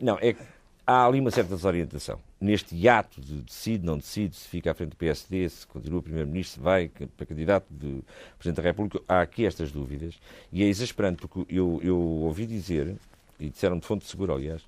[0.02, 0.42] Não, é que
[0.86, 2.20] há ali uma certa desorientação.
[2.40, 6.60] Neste hiato de decide, não decide, se fica à frente do PSD, se continua Primeiro-Ministro,
[6.60, 8.02] se vai para candidato de
[8.38, 10.18] Presidente da República, há aqui estas dúvidas.
[10.52, 12.96] E é exasperante, porque eu, eu ouvi dizer,
[13.40, 14.62] e disseram de fonte segura, aliás,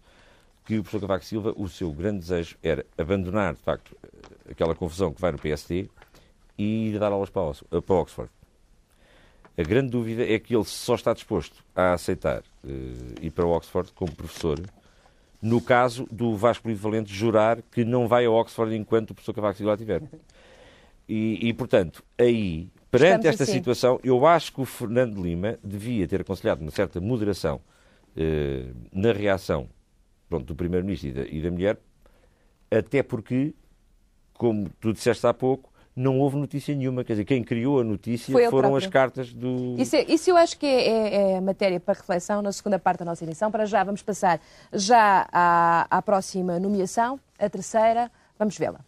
[0.65, 3.97] que o professor Cavaco Silva, o seu grande desejo era abandonar, de facto,
[4.51, 5.89] aquela confusão que vai no PSD
[6.59, 8.31] e ir dar aulas para para Oxford.
[9.57, 13.91] A grande dúvida é que ele só está disposto a aceitar eh, ir para Oxford
[13.95, 14.61] como professor
[15.41, 19.35] no caso do Vasco Livre Valente jurar que não vai a Oxford enquanto o professor
[19.35, 20.03] Cavaco Silva lá estiver.
[21.09, 23.53] E, e, portanto, aí, perante Estamos esta assim.
[23.53, 27.61] situação, eu acho que o Fernando Lima devia ter aconselhado uma certa moderação
[28.17, 29.69] eh, na reação
[30.29, 31.79] pronto, do Primeiro-Ministro e e da mulher,
[32.71, 33.55] até porque,
[34.35, 37.03] como tu disseste há pouco, não houve notícia nenhuma.
[37.03, 38.77] Quer dizer, quem criou a notícia Foi foram próprio.
[38.77, 39.75] as cartas do.
[39.79, 42.99] Isso, é- isso eu acho que é, é- é matéria para reflexão na segunda parte
[42.99, 43.51] da nossa emissão.
[43.51, 44.39] Para já, vamos passar
[44.73, 48.11] já à, à próxima nomeação, a terceira.
[48.39, 48.81] Vamos vê-la.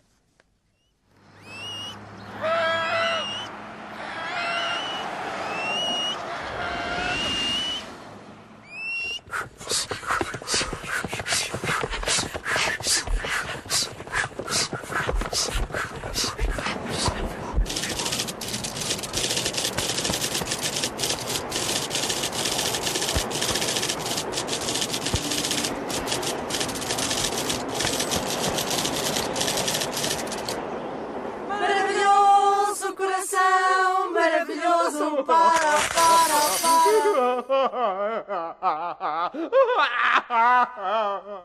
[31.59, 35.18] Maravilhoso coração, maravilhoso para, para,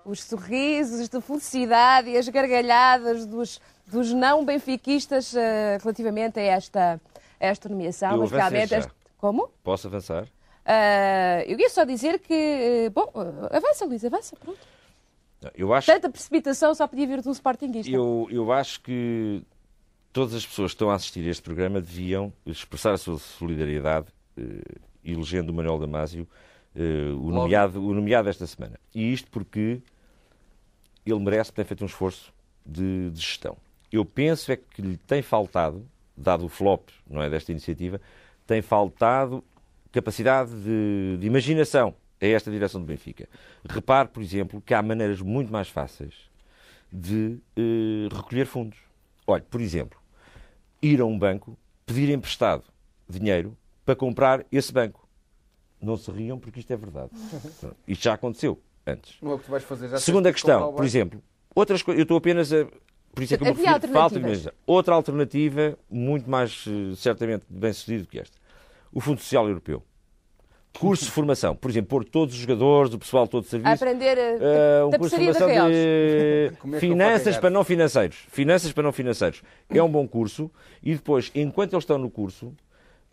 [0.05, 7.01] Os sorrisos de felicidade e as gargalhadas dos, dos não benfiquistas eh, relativamente a esta,
[7.39, 8.17] a esta nomeação.
[8.17, 9.49] Mas realmente este- Como?
[9.63, 10.27] Posso avançar?
[10.65, 12.33] Ah, eu ia só dizer que.
[12.33, 13.11] eh, bom,
[13.51, 14.59] avança, Luís, avança, pronto.
[15.55, 17.91] Eu acho Tanta precipitação só podia vir de um Sportingista.
[17.91, 19.43] Eu, eu acho que
[20.13, 24.07] todas as pessoas que estão a assistir a este programa deviam expressar a sua solidariedade,
[24.37, 26.27] eh, elegendo o Manuel Damasio,
[26.75, 28.79] eh, o, nomeado, o nomeado esta semana.
[28.93, 29.81] E isto porque
[31.03, 32.31] ele merece ter feito um esforço
[32.63, 33.57] de, de gestão.
[33.91, 37.99] Eu penso é que lhe tem faltado, dado o flop não é, desta iniciativa,
[38.45, 39.43] tem faltado
[39.91, 43.27] capacidade de, de imaginação a esta direção do Benfica.
[43.67, 46.13] Repare, por exemplo, que há maneiras muito mais fáceis
[46.91, 48.77] de eh, recolher fundos.
[49.25, 50.02] Olha, por exemplo,
[50.83, 52.63] ir a um banco, pedir emprestado
[53.09, 55.07] dinheiro para comprar esse banco.
[55.81, 57.11] Não se riam porque isto é verdade.
[57.87, 59.17] Isto já aconteceu antes.
[59.21, 59.97] Não é o que tu vais fazer já.
[59.97, 61.21] Segunda questão, por exemplo,
[61.53, 62.65] outras coisas, eu estou apenas a.
[63.13, 64.19] Por isso é que eu me refiro, falta.
[64.65, 68.35] Outra alternativa, muito mais eh, certamente bem sucedida do que esta.
[68.91, 69.83] O Fundo Social Europeu.
[70.79, 71.55] Curso de formação.
[71.55, 73.73] Por exemplo, pôr todos os jogadores, o pessoal todo de A serviço.
[73.83, 77.63] aprender uh, um curso de de formação de Como é eu finanças vou para não
[77.63, 78.17] financeiros.
[78.29, 79.43] Finanças para não financeiros.
[79.69, 80.49] É um bom curso
[80.81, 82.51] e depois, enquanto eles estão no curso,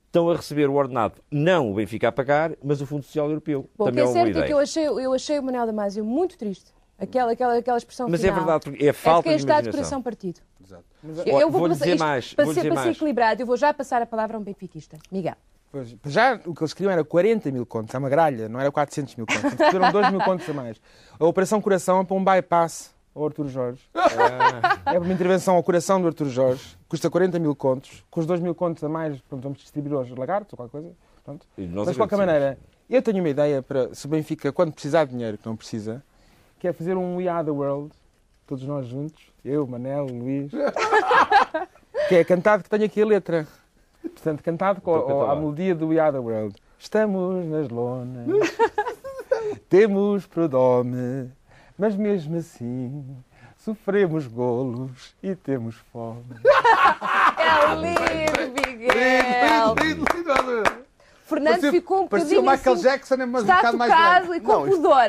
[0.07, 3.69] estão a receber o ordenado, não o Benfica a pagar, mas o Fundo Social Europeu.
[3.77, 4.47] Bom, o que Também é é certo é ideia.
[4.47, 6.73] que eu achei, eu achei o Manuel Damasio muito triste.
[6.99, 8.41] Aquela, aquela, aquela expressão Mas é final.
[8.41, 10.41] verdade, porque é É falta de quem de está de coração partido.
[10.63, 10.85] Exato.
[11.03, 12.97] Eu, Olha, eu vou, passar dizer isto mais, Para, vou-lhe ser, dizer para ser mais.
[12.97, 14.99] equilibrado, eu vou já passar a palavra a um benfiquista.
[15.11, 15.35] Miguel.
[15.73, 18.73] Pois, já o que eles queriam era 40 mil contos, é uma gralha, não era
[18.73, 19.43] 400 mil contos.
[19.53, 20.81] Receberam 2 mil contos a mais.
[21.19, 23.83] A Operação Coração é para um bypass ao Artur Jorge.
[24.87, 28.05] É uma intervenção ao coração do Artur Jorge, custa 40 mil contos.
[28.11, 30.97] Com os 2 mil contos a mais, pronto, vamos distribuir aos lagartos ou qualquer coisa.
[31.25, 31.47] Pronto.
[31.57, 32.19] Mas de qualquer agradecemos.
[32.19, 35.55] maneira, eu tenho uma ideia para, se o Benfica, quando precisar de dinheiro, que não
[35.55, 36.03] precisa,
[36.59, 37.93] que é fazer um We Are the World,
[38.47, 40.51] todos nós juntos, eu, Manel, Luís,
[42.09, 43.47] que é cantado que tenha aqui a letra.
[44.03, 46.57] Portanto, cantado com Então a, a melodia do We Are the World.
[46.79, 48.27] Estamos nas lonas,
[49.69, 51.31] temos prodome,
[51.79, 53.05] mas mesmo assim
[53.59, 56.25] sofremos golos e temos fome.
[57.41, 59.75] É lindo, Miguel.
[59.83, 60.81] Lindo, lindo, lindo.
[61.31, 64.41] Fernando Parecia- ficou um bocadinho o Michael assim, Jackson, mas um Está bocado mais e
[64.41, 65.09] com Não, pudor.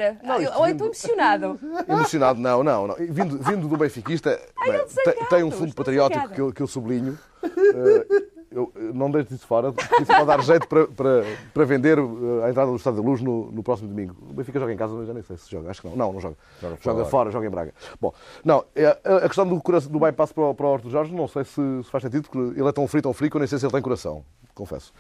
[0.58, 1.60] Ou então emocionado.
[1.88, 2.88] Emocionado, não, não.
[2.88, 2.96] não.
[2.96, 6.68] Vindo, vindo do benfiquista, bem, não tem, tem um fundo patriótico que eu, que eu
[6.68, 7.18] sublinho.
[7.44, 11.66] Eh, eu eu não deixo isso fora, porque isso pode dar jeito para, para, para
[11.66, 14.16] vender eh, a entrada do Estado da Luz no, no próximo domingo.
[14.30, 15.70] O Benfica joga em casa, mas já nem sei se joga.
[15.70, 15.96] Acho que não.
[15.96, 16.36] Não, não joga.
[16.62, 17.10] Joga Joga, fora.
[17.10, 17.74] fora, joga em Braga.
[18.00, 19.56] Bom, não, é, a questão do,
[19.90, 22.60] do bypass para o, para o Horto Jorge, não sei se, se faz sentido, porque
[22.60, 24.92] ele é tão frio, tão frio, que eu nem sei se ele tem coração, confesso.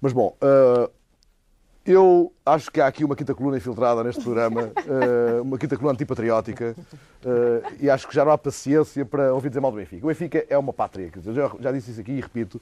[0.00, 0.90] Mas bom, eh,
[1.84, 5.92] eu acho que há aqui uma quinta coluna infiltrada neste programa, eh, uma quinta coluna
[5.94, 6.76] antipatriótica,
[7.24, 10.04] eh, e acho que já não há paciência para ouvir dizer mal do Benfica.
[10.04, 12.60] O Benfica é uma pátria, quer dizer, eu já, já disse isso aqui e repito,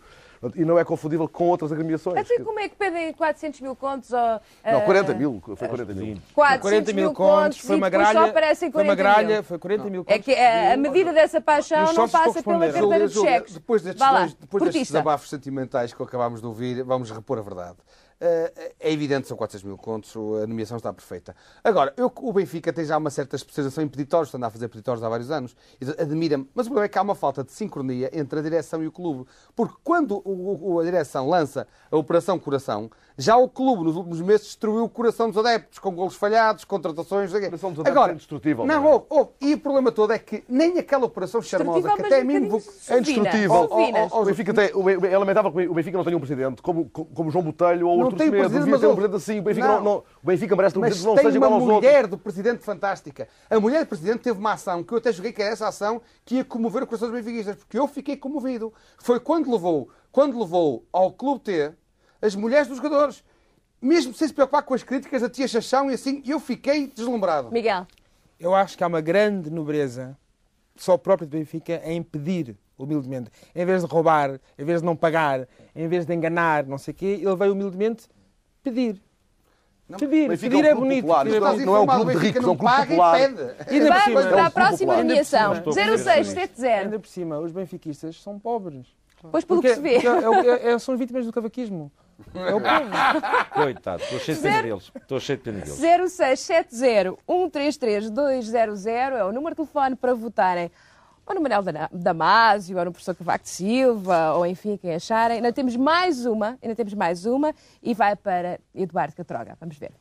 [0.54, 2.18] e não é confundível com outras agremiações.
[2.18, 4.10] Até como é que pedem 400 mil contos?
[4.10, 6.16] Ou, Não, ah, 40 mil, foi 40 mil.
[6.34, 8.20] 400 40 mil contos, foi uma gralha.
[8.20, 9.26] só aparecem Foi uma 40 mil.
[9.28, 10.24] gralha, foi 40 mil É contos.
[10.24, 13.54] que a, medida dessa paixão não passa pela carteira de cheques.
[13.54, 17.76] Depois destes, depois destes desabafos sentimentais que acabámos de ouvir, vamos repor a verdade.
[18.20, 21.34] Eh, é evidente, são 400 mil contos, a nomeação está perfeita.
[21.64, 25.02] Agora, eu, o Benfica tem já uma certa especialização em peditórios, anda a fazer peditórios
[25.02, 25.56] há vários anos,
[25.98, 28.86] admira-me, mas o problema é que há uma falta de sincronia entre a direção e
[28.86, 29.26] o clube.
[29.56, 34.20] Porque quando o- o- a direção lança a Operação Coração, já o clube nos últimos
[34.22, 37.32] meses destruiu o coração dos adeptos, com golos falhados, contratações...
[37.32, 38.92] O coração dos adeptos é indestrutível, Não, não é?
[38.92, 39.30] houve, houve.
[39.40, 42.34] E o problema todo é que nem aquela operação charmosa, que até a um mim...
[42.88, 43.68] É indestrutível.
[44.12, 44.70] O- Benfica tem-
[45.10, 48.26] é lamentável que o Benfica não tenha um presidente como, como João Botelho ou tem
[48.26, 48.30] Semedo.
[48.38, 49.38] presidente, Devia mas ter um presidente assim.
[49.38, 49.74] O Benfica, Não.
[49.76, 51.68] não, não- o Benfica merece um Mas presidente que não tem seja uma igual aos
[51.68, 51.90] outros.
[51.90, 53.28] mulher do presidente fantástica.
[53.50, 56.00] A mulher do presidente teve uma ação que eu até joguei que era essa ação
[56.24, 58.72] que ia comover o coração dos benfiquistas, porque eu fiquei comovido.
[58.98, 61.72] Foi quando levou, quando levou ao Clube T
[62.22, 63.24] as mulheres dos jogadores,
[63.80, 67.50] mesmo sem se preocupar com as críticas da tia Chachão e assim, eu fiquei deslumbrado.
[67.50, 67.86] Miguel,
[68.38, 70.16] Eu acho que há uma grande nobreza,
[70.76, 73.30] só própria do Benfica, em pedir humildemente.
[73.54, 76.92] Em vez de roubar, em vez de não pagar, em vez de enganar, não sei
[76.92, 78.06] o quê, ele veio humildemente
[78.62, 79.00] pedir.
[79.98, 81.00] Pedir, Benfica pedir é é um bonito.
[81.02, 81.66] popular, pedir é isto bonito.
[81.66, 83.18] não é um clube de o ricos, é um não clube paga e popular.
[83.18, 83.34] pede.
[83.34, 84.96] Por vamos cima, para a um próxima popular.
[85.04, 85.52] nomeação.
[85.52, 86.68] Ainda por cima, 0670.
[86.80, 88.86] Ainda por cima, os benfiquistas são pobres.
[89.32, 90.06] Pois pelo que Porque, se vê.
[90.06, 91.90] é- é- é- são vítimas do cavaquismo.
[92.34, 93.52] É o povo.
[93.52, 94.92] Coitado, estou cheio de pena deles.
[94.94, 95.78] Estou cheio de pena deles.
[95.78, 100.70] 0670 133 200 é o número de telefone para votarem
[101.30, 105.36] ou no Manuel Damásio, ou no professor Cavaco de Silva, ou enfim, quem acharem.
[105.36, 109.56] Ainda temos mais uma, ainda temos mais uma, e vai para Eduardo Catroga.
[109.60, 109.92] Vamos ver.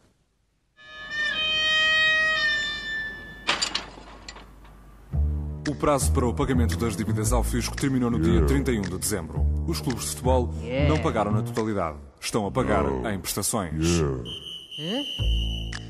[5.67, 9.45] O prazo para o pagamento das dívidas ao fisco terminou no dia 31 de dezembro.
[9.67, 10.49] Os clubes de futebol
[10.87, 12.08] não pagaram na totalidade.
[12.19, 13.87] Estão a pagar em prestações.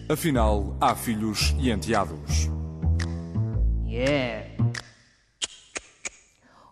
[0.08, 2.50] Afinal, há filhos e enteados.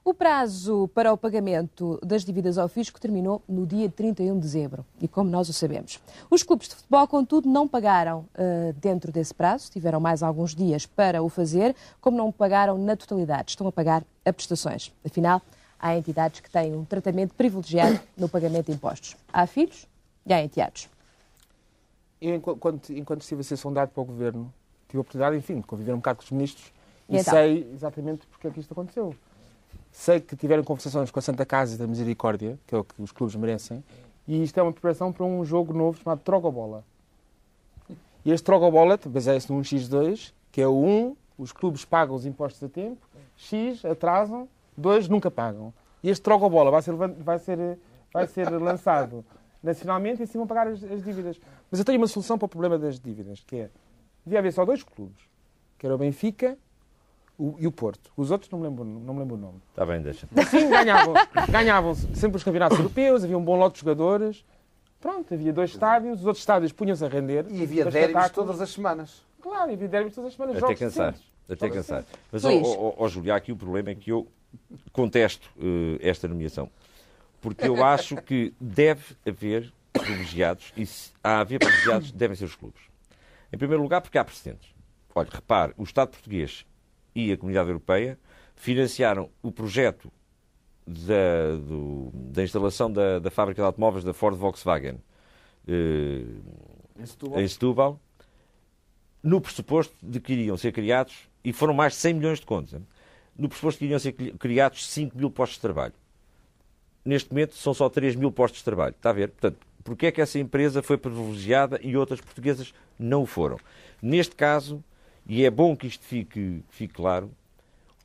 [0.08, 4.86] O prazo para o pagamento das dívidas ao fisco terminou no dia 31 de dezembro,
[5.02, 6.00] e como nós o sabemos.
[6.30, 10.86] Os clubes de futebol, contudo, não pagaram eh, dentro desse prazo, tiveram mais alguns dias
[10.86, 14.94] para o fazer, como não pagaram na totalidade, estão a pagar a prestações.
[15.06, 15.42] Afinal,
[15.80, 19.16] há entidades que têm um tratamento privilegiado no pagamento de impostos.
[19.32, 19.88] Há filhos
[20.26, 20.90] e há enteados.
[22.20, 24.52] Eu, enqu- enquanto, enquanto estive a ser sondado para o governo,
[24.88, 26.72] tive a oportunidade, enfim, de conviver um bocado com os ministros
[27.10, 27.34] E e, então?
[27.34, 29.16] sei exatamente porque é que isto aconteceu.
[29.92, 33.12] Sei que tiveram conversações com a Santa Casa da Misericórdia, que é o que os
[33.12, 33.84] clubes merecem,
[34.28, 36.84] e isto é uma preparação para um jogo novo chamado Trogobola.
[38.26, 42.62] E este Trogobola baseia-se num X2, que é o 1, os clubes pagam os impostos
[42.64, 42.98] a tempo,
[43.38, 45.74] X, atrasam, 2, nunca pagam.
[46.04, 47.80] E este Trogobola vai ser, vai ser,
[48.14, 49.26] vai ser lançado
[49.64, 51.40] nacionalmente e assim vão pagar as, as dívidas.
[51.70, 53.70] Mas eu tenho uma solução para o problema das dívidas, que é,
[54.26, 55.22] devia haver só dois clubes,
[55.78, 56.58] que era o Benfica
[57.38, 58.12] o- e o Porto.
[58.16, 59.60] Os outros não me lembro, não me lembro o nome.
[59.72, 60.28] Está bem, deixa.
[60.38, 61.14] Assim ganhavam,
[61.50, 64.46] ganhavam sempre os campeonatos europeus, havia um bom lote de jogadores.
[65.00, 67.46] Pronto, havia dois estádios, os outros estádios punham-se a render.
[67.50, 68.32] E havia espetáculos.
[68.32, 69.24] todas as semanas.
[69.42, 70.56] Claro, havia dérbis todas as semanas.
[70.58, 71.16] Até jogos cansar.
[71.50, 72.04] Até cansar.
[72.32, 74.28] Mas, ó ó, ó, Júlio, há aqui o problema é que eu
[74.92, 76.70] contesto eh, esta nomeação.
[77.42, 82.56] Porque eu acho que deve haver privilegiados e se há haver privilegiados, devem ser os
[82.56, 82.82] clubes.
[83.54, 84.70] Em primeiro lugar, porque há precedentes.
[85.16, 86.66] Olha, repare, o Estado português
[87.16, 88.20] e a Comunidade Europeia
[88.56, 90.12] financiaram o projeto
[90.86, 94.98] da, do- da instalação da, da fábrica de automóveis da Ford Volkswagen
[95.68, 96.24] eh,
[97.42, 98.00] em Setúbal,
[99.24, 102.74] no pressuposto de que iriam ser criados, e foram mais de 100 milhões de contos,
[102.74, 102.86] hein?
[103.38, 105.94] No pressuposto que iriam ser cri- criados 5 mil postos de trabalho.
[107.06, 108.96] Neste momento são só 3 mil postos de trabalho.
[108.98, 109.30] Está a ver?
[109.30, 113.58] Portanto, porque é que essa empresa foi privilegiada e outras portuguesas não o foram?
[114.02, 114.84] Neste caso,
[115.26, 117.32] e é bom que isto fique, fique claro,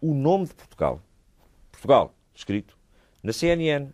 [0.01, 1.01] o nome de Portugal,
[1.73, 2.77] Portugal, escrito
[3.23, 3.89] na CNN,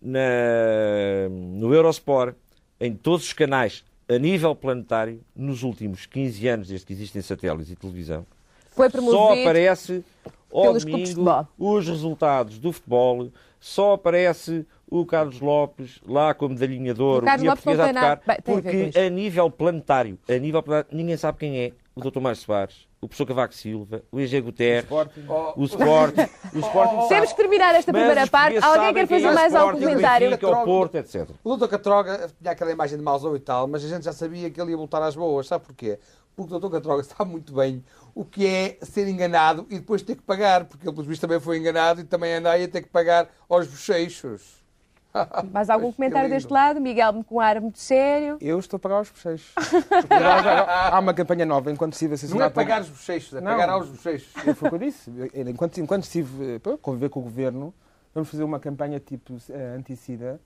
[0.00, 2.34] na- no Eurosport,
[2.80, 7.70] em todos os canais a nível planetário, nos últimos 15 anos, desde que existem satélites
[7.70, 8.26] e televisão,
[9.12, 10.04] só aparece
[10.52, 11.76] ao pelos clubes de domingo futebol.
[11.76, 17.22] os resultados do futebol, só aparece o Carlos Lopes lá com a medalhinha de ouro
[17.22, 18.98] O Carlos e a Lopes não portuguesa a tem nada- tocar, Bem, a porque isto.
[18.98, 22.18] a nível planetário, a nível planetário, ninguém sabe quem é o Dr.
[22.20, 25.20] Mário Soares, o professor Cavaco Silva, o EG Guterres, Sporting.
[25.56, 26.20] o Sporting,
[26.54, 28.58] o Sporting Temos que terminar esta primeira parte.
[28.64, 30.34] Alguém quer é fazer o mais algum comentário?
[30.34, 31.28] O Porto, etc.
[31.44, 31.66] O Dr.
[31.68, 34.70] Catroga tinha aquela imagem de mauzão e tal, mas a gente já sabia que ele
[34.72, 35.46] ia voltar às boas.
[35.46, 35.98] Sabe porquê?
[36.34, 36.68] Porque o Dr.
[36.70, 37.84] Catroga sabe muito bem
[38.20, 41.40] o que é ser enganado e depois ter que pagar, porque ele, pelos vistos, também
[41.40, 44.60] foi enganado e também anda aí a ter que pagar aos bochechos.
[45.50, 46.82] Mais algum comentário deste lado?
[46.82, 48.36] Miguel com um ar muito sério.
[48.38, 49.54] Eu estou a pagar os bochechos.
[50.92, 53.52] Há uma campanha nova, enquanto estive a ser Não é pagar os bochechos, é Não.
[53.52, 54.30] pagar aos bochechos.
[54.34, 55.10] Foi o que eu disse.
[55.32, 57.72] Eu, Enquanto, enquanto estive para conviver com o governo,
[58.14, 60.38] vamos fazer uma campanha tipo eh, anticida,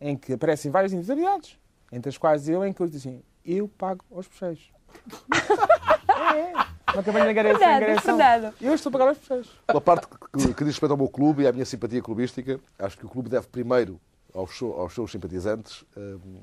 [0.00, 1.58] em que aparecem várias individualidades.
[1.92, 4.72] entre as quais eu, em que eu disse assim, eu pago aos bochechos.
[6.34, 7.34] é, uma campanha de.
[7.34, 8.16] Fernando, angariação.
[8.16, 8.54] Fernando.
[8.60, 9.60] Eu estou a pagar aos bochechos.
[9.66, 12.98] Pela parte que, que diz respeito ao meu clube e à minha simpatia clubística, acho
[12.98, 14.00] que o clube deve primeiro
[14.34, 16.40] aos, aos seus simpatizantes hum,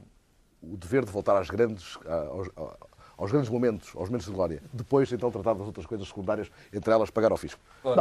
[0.62, 1.98] o dever de voltar às grandes,
[2.32, 2.50] aos,
[3.18, 4.64] aos grandes momentos, aos momentos de glória.
[4.74, 7.62] Depois, então, tratar das outras coisas secundárias, entre elas pagar ao fisco.
[7.84, 7.96] Bom,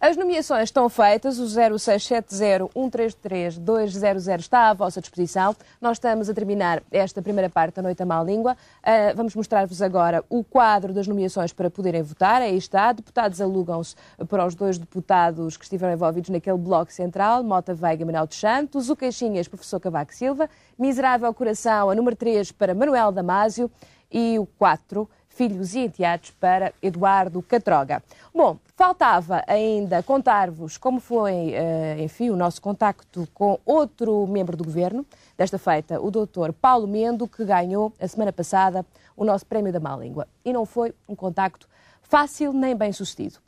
[0.00, 5.54] as nomeações estão feitas, o 0670-133-200 está à vossa disposição.
[5.80, 8.56] Nós estamos a terminar esta primeira parte da Noite à Má Língua.
[8.82, 12.42] Ah, vamos mostrar-vos agora o quadro das nomeações para poderem votar.
[12.42, 12.92] Aí está.
[12.92, 13.94] Deputados alugam-se
[14.28, 18.38] para os dois deputados que estiveram envolvidos naquele bloco central, Mota Veiga e Manuel dos
[18.38, 23.70] Santos, o Caixinhas, professor Cavaco Silva, Miserável Coração, a número 3 para Manuel Damásio
[24.12, 28.02] e o 4 filhos e enteados para Eduardo Catroga.
[28.34, 34.64] Bom, faltava ainda contar-vos como foi, eh, enfim, o nosso contacto com outro membro do
[34.64, 35.04] governo,
[35.36, 38.84] desta feita, o doutor Paulo Mendo, que ganhou a semana passada
[39.14, 40.26] o nosso Prémio da Má Língua.
[40.42, 41.68] E não foi um contacto
[42.00, 43.38] fácil nem bem sucedido.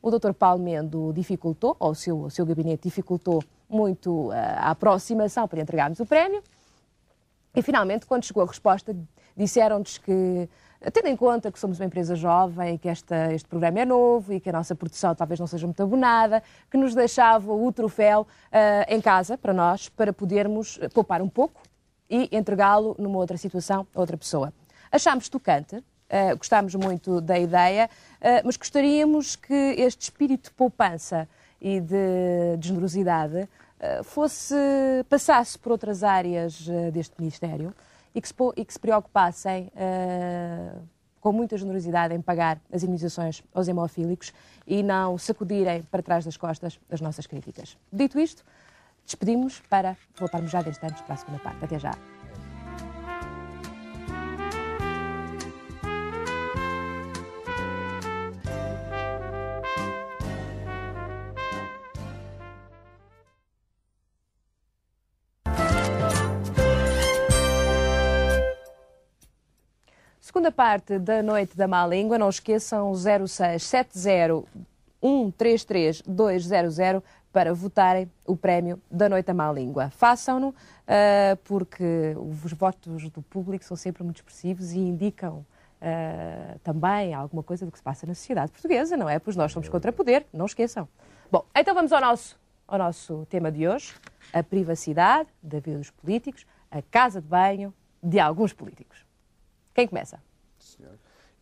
[0.00, 0.32] O Dr.
[0.34, 5.60] Paulo Mendo dificultou, ou o seu, o seu gabinete dificultou muito eh, a aproximação para
[5.60, 6.42] entregarmos o prémio.
[7.56, 8.96] E finalmente, quando chegou a resposta,
[9.36, 10.48] disseram-nos que,
[10.92, 14.40] tendo em conta que somos uma empresa jovem, que esta, este programa é novo e
[14.40, 18.94] que a nossa produção talvez não seja muito abonada, que nos deixavam o troféu eh,
[18.94, 21.62] em casa para nós, para podermos poupar um pouco
[22.08, 24.52] e entregá-lo numa outra situação a outra pessoa.
[24.92, 27.88] Achámos tocante, eh, gostámos muito da ideia,
[28.20, 31.28] eh, mas gostaríamos que este espírito de poupança
[31.60, 33.48] e de, de generosidade
[34.02, 34.54] fosse,
[35.10, 37.74] passasse por outras áreas deste Ministério
[38.14, 40.72] e que se, e que se preocupassem eh,
[41.20, 44.32] com muita generosidade em pagar as indemnizações aos hemofílicos
[44.66, 47.78] e não sacudirem para trás das costas as nossas críticas.
[47.92, 48.44] Dito isto,
[49.04, 51.64] despedimos para voltarmos já de instantes para a segunda parte.
[51.64, 51.92] Até já.
[70.44, 72.92] Segunda parte da Noite da Má Língua, não esqueçam
[75.00, 79.88] 0670-133-200 para votarem o prémio da Noite da Má Língua.
[79.88, 80.54] Façam-no
[80.86, 85.46] ah, porque os votos do público são sempre muito expressivos e indicam
[85.80, 89.18] ah, também alguma coisa do que se passa na sociedade portuguesa, não é?
[89.18, 90.86] Pois nós somos contra poder, não esqueçam.
[91.32, 92.38] Bom, então vamos ao nosso,
[92.68, 93.94] ao nosso tema de hoje,
[94.30, 97.72] a privacidade da vida dos políticos, a casa de banho
[98.02, 99.06] de alguns políticos.
[99.74, 100.20] Quem começa?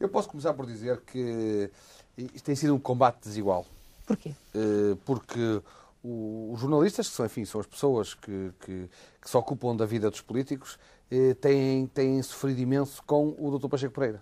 [0.03, 1.70] Eu posso começar por dizer que
[2.18, 3.64] isto tem sido um combate desigual.
[4.05, 4.34] Porquê?
[4.53, 5.62] Eh, Porque
[6.03, 8.90] os jornalistas, que são, enfim, são as pessoas que, que-
[9.20, 10.76] que se ocupam da vida dos políticos,
[11.09, 13.68] eh, têm, têm sofrido imenso com o Dr.
[13.68, 14.20] Pacheco Pereira.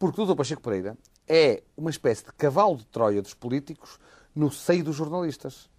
[0.00, 0.34] Porque o Dr.
[0.34, 0.98] Pacheco Pereira
[1.28, 4.00] é uma espécie de cavalo de Troia dos políticos
[4.34, 5.70] no seio dos jornalistas.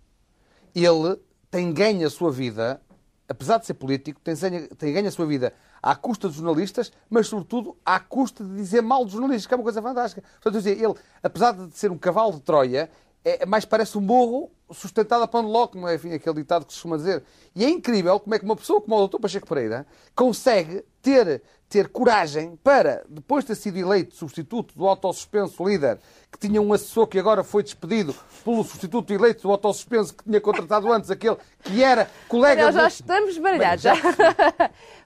[0.73, 1.19] Ele
[1.51, 2.81] tem ganho a sua vida,
[3.27, 4.33] apesar de ser político, tem,
[4.77, 5.53] tem ganho a sua vida
[5.85, 9.57] à custa dos jornalistas, mas sobretudo à custa de dizer mal dos jornalistas, que é
[9.57, 10.23] uma coisa fantástica.
[10.41, 12.89] Portanto, dizer, ele, apesar de ser um cavalo de Troia,
[13.23, 16.65] é, mais parece um morro sustentado a pão de ló, como é enfim, aquele ditado
[16.65, 17.23] que se costuma dizer.
[17.55, 19.19] E é incrível como é que uma pessoa como o Dr.
[19.19, 25.63] Pacheco Pereira consegue ter, ter coragem para, depois de ter sido eleito substituto do autossuspenso
[25.67, 25.99] líder,
[26.31, 30.41] que tinha um assessor que agora foi despedido pelo substituto eleito do autossuspenso que tinha
[30.41, 32.63] contratado antes, aquele que era colega...
[32.63, 33.83] Nós já do- estamos baralhados.
[33.83, 33.93] Já.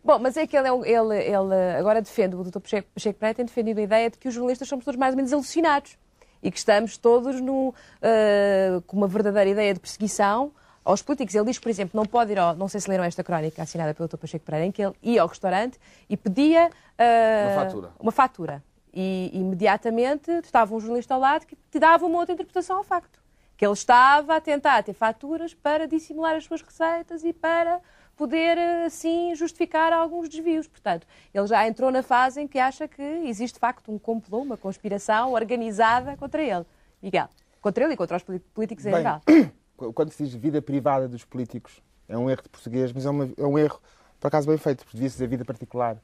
[0.03, 2.59] Bom, mas é que ele, é um- ele, ele agora defende, o Dr.
[2.59, 5.17] Pacheco, Pacheco Pereira tem defendido a ideia de que os jornalistas somos todos mais ou
[5.17, 5.97] menos alucinados
[6.41, 10.51] e que estamos todos no, ah, com uma verdadeira ideia de perseguição
[10.85, 11.35] aos políticos.
[11.35, 13.93] Ele diz, por exemplo, não pode ir ao, não sei se leram esta crónica assinada
[13.93, 14.17] pelo Dr.
[14.17, 15.77] Pacheco Pereira, em que ele ia ao restaurante
[16.09, 17.89] e pedia ah, Uma fatura.
[17.99, 18.63] uma fatura.
[18.93, 23.19] E imediatamente estava um jornalista ao lado que te dava uma outra interpretação ao facto.
[23.55, 27.79] Que ele estava a tentar ter faturas para dissimular as suas receitas e para
[28.19, 30.67] poder, assim, justificar alguns desvios.
[30.67, 34.41] Portanto, ele já entrou na fase em que acha que existe, de facto, um complô,
[34.41, 36.65] uma conspiração organizada contra ele.
[37.01, 37.29] Miguel,
[37.61, 39.21] contra ele e contra os políticos em Bem, geral.
[39.95, 43.29] Quando se diz vida privada dos políticos, é um erro de português, mas é, uma-
[43.37, 43.79] é um erro,
[44.19, 45.95] por acaso, bem feito, porque devia-se dizer vida particular.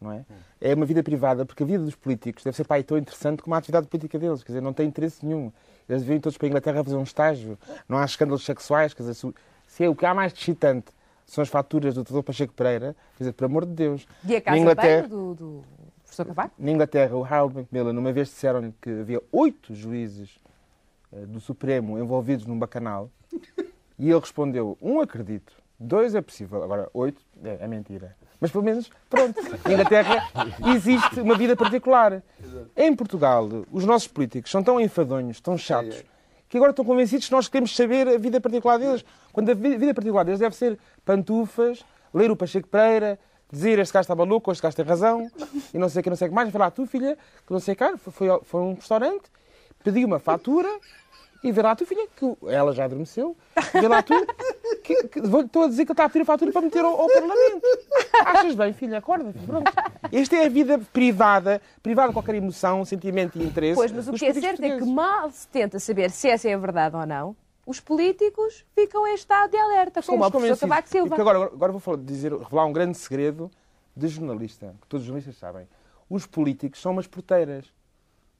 [0.00, 0.24] Não é?
[0.60, 3.54] é uma vida privada, porque a vida dos políticos deve ser pá, tão interessante como
[3.54, 4.42] a atividade política deles.
[4.42, 5.52] Quer dizer, não tem interesse nenhum.
[5.88, 7.56] Eles vêm todos para a Inglaterra fazer um estágio,
[7.88, 8.92] não há escândalos sexuais.
[8.92, 9.32] Quer dizer, se,
[9.68, 10.86] se é o que há mais de excitante
[11.26, 12.22] são as faturas do Dr.
[12.22, 14.06] Pacheco Pereira, quer dizer, por amor de Deus.
[14.24, 15.64] E a casa Na Inglaterra, do, do
[16.02, 16.54] professor Cavaco?
[16.58, 20.38] na Inglaterra, o Harold Macmillan, uma vez disseram-lhe que havia oito juízes
[21.12, 23.10] eh, do Supremo envolvidos num bacanal
[23.98, 28.16] e ele respondeu: um acredito, dois é possível, agora oito é, é mentira.
[28.40, 30.28] Mas pelo menos, pronto, na Inglaterra
[30.74, 32.22] existe uma vida particular.
[32.76, 36.04] Em Portugal, os nossos políticos são tão enfadonhos, tão chatos,
[36.48, 39.02] que agora estão convencidos que nós queremos saber a vida particular deles.
[39.34, 43.18] Quando a vi- vida particular deles deve ser pantufas, ler o Pacheco Pereira,
[43.50, 45.28] dizer este gajo está maluco, este gajo tem razão,
[45.74, 46.50] e não sei o que, não sei o que mais.
[46.50, 49.24] Falar, tu filha, que não sei o que, foi, foi, foi a um restaurante,
[49.82, 50.68] pedi uma fatura,
[51.42, 53.36] e vê lá tu, filha, que ela já adormeceu,
[53.72, 54.14] vê lá tu,
[54.82, 56.98] que, que, estou a dizer que ele está a pedir a fatura para meter ao,
[57.02, 57.66] ao Parlamento.
[58.24, 59.70] Achas bem, filha, acorda, pronto.
[60.12, 63.74] Esta é a vida privada, privada de qualquer emoção, sentimento e interesse.
[63.74, 66.54] Pois, mas o que é certo é que mal se tenta saber se essa é
[66.54, 67.36] a verdade ou não,
[67.66, 71.14] os políticos ficam em estado de alerta, como Somos o professor E Silva.
[71.16, 73.50] agora, agora vou falar- dizer, revelar um grande segredo
[73.96, 75.66] de jornalista, que todos os jornalistas sabem.
[76.08, 77.72] Os políticos são umas porteiras.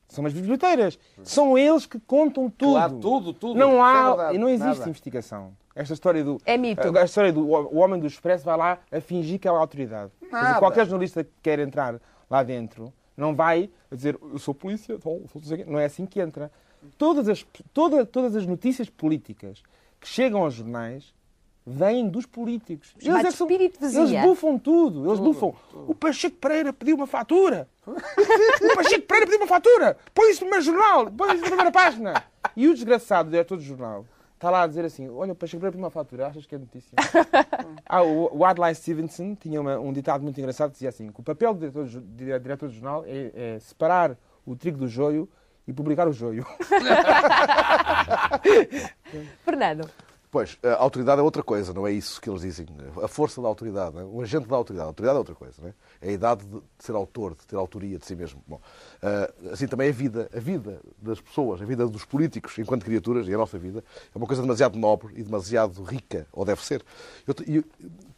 [0.08, 0.98] São umas biblioteiras.
[1.22, 2.72] São eles que contam tudo.
[2.72, 3.58] Claro, tudo, tudo.
[3.58, 4.34] Não é há, verdade.
[4.34, 4.90] e não existe Nada.
[4.90, 5.56] investigação.
[5.74, 6.38] Esta história do.
[6.44, 6.96] É mito.
[6.96, 10.12] A história do o homem do Expresso vai lá a fingir que é a autoridade.
[10.20, 12.00] Dizer, qualquer jornalista que quer entrar
[12.30, 15.22] lá dentro não vai dizer eu sou polícia, então,
[15.66, 16.52] não é assim que entra.
[16.98, 19.62] Todas as, toda, todas as notícias políticas
[20.00, 21.12] que chegam aos jornais
[21.66, 22.94] vêm dos políticos.
[23.06, 23.46] Chamado é são-
[23.96, 25.06] eles bufam tudo.
[25.08, 25.54] Eles bufam.
[25.88, 27.66] O Pacheco Pereira pediu uma fatura.
[27.86, 29.96] o Pacheco Pereira pediu uma fatura.
[30.14, 31.10] Põe isso no meu jornal.
[31.10, 32.24] Põe isso na primeira página.
[32.56, 34.04] E o desgraçado diretor do jornal
[34.34, 36.26] está lá a dizer assim: Olha, o Pacheco Pereira pediu uma fatura.
[36.26, 36.94] Achas que é notícia?
[37.86, 41.20] ah, o, o Adlai Stevenson tinha uma- um ditado muito engraçado que dizia assim: que
[41.20, 42.00] o papel do diretor, do
[42.42, 45.26] diretor do jornal é, é separar o trigo do joio
[45.66, 46.46] e publicar o joio.
[49.44, 49.88] Fernando,
[50.30, 52.66] Pois, a autoridade é outra coisa, não é isso que eles dizem.
[53.00, 54.02] A força da autoridade, é?
[54.02, 54.86] o agente da autoridade.
[54.86, 55.74] A autoridade é outra coisa, não é?
[56.02, 58.42] É a idade de ser autor, de ter autoria de si mesmo.
[58.44, 58.60] Bom,
[59.00, 63.28] ah, assim também a vida, a vida das pessoas, a vida dos políticos enquanto criaturas,
[63.28, 66.84] e a nossa vida, é uma coisa demasiado nobre e demasiado rica, ou deve ser.
[67.46, 67.64] E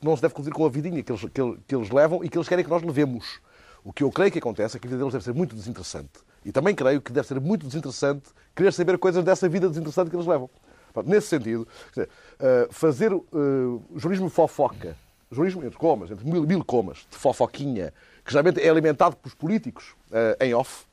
[0.03, 2.30] não se deve confundir com a vidinha que eles, que, ele- que eles levam e
[2.30, 3.40] que eles querem que nós levemos.
[3.84, 6.09] O que eu creio que acontece é que a vida deles deve ser muito desinteressante.
[6.47, 10.14] E também creio que deve ser muito desinteressante querer saber coisas dessa vida desinteressante que
[10.16, 10.49] eles levam.
[10.92, 14.97] Pronto, nesse sentido, dizer, eh, fazer uh, jornalismo fofoca,
[15.30, 17.92] jornalismo entre comas, entre mil, mil comas, de fofoquinha,
[18.24, 20.86] que geralmente é alimentado pelos políticos eh, em off.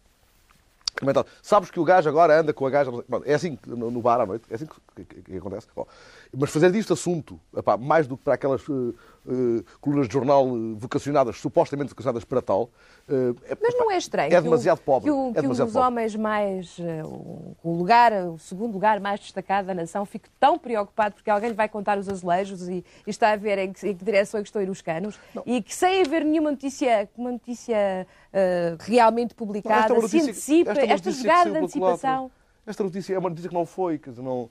[1.41, 2.91] Sabes que o gajo agora anda com a gaja.
[3.25, 5.67] É assim no, bar à noite, é assim que, que- que acontece.
[5.75, 5.87] Bom,
[6.35, 7.39] mas fazer disto assunto,
[7.79, 8.93] mais do que para aquelas eh,
[9.27, 12.69] eh, colunas de jornal eh, vocacionadas, supostamente vocacionadas para tal,
[13.07, 15.09] eh, é, mas não é estranho é que, demasiado o, pobre.
[15.09, 15.87] que, o- é que demasiado os pobre.
[15.87, 16.77] homens mais.
[16.79, 21.49] eh, o, lugar, o segundo lugar mais destacado da nação fique tão preocupado porque alguém
[21.49, 24.39] lhe vai contar os azulejos e, e está a ver em que, em que direção
[24.39, 28.07] é que estão a ir os canos e que sem haver nenhuma notícia, uma notícia
[28.33, 32.31] eh, realmente Não, publicada, esta se notícia- antecipa, esta esta que jogada de antecipação.
[32.65, 34.49] Esta notícia é uma notícia que não foi, quer dizer, não.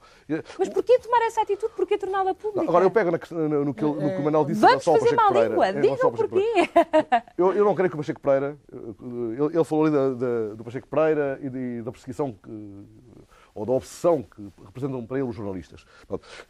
[0.59, 1.73] Mas porquê tomar essa atitude?
[1.75, 2.69] Porquê torná-la pública?
[2.69, 5.35] Agora eu pego na no, no que, no que o Manuel disse Vamos fazer Pacheco
[5.35, 5.73] má língua.
[5.81, 6.71] Digam porquê.
[7.39, 8.59] Eu, eu não creio que o Pacheco Pereira.
[8.71, 12.85] Ele, ele falou ali da, da- do Pacheco Pereira e de- da perseguição que,
[13.55, 15.85] ou da obsessão que representam para ele os jornalistas.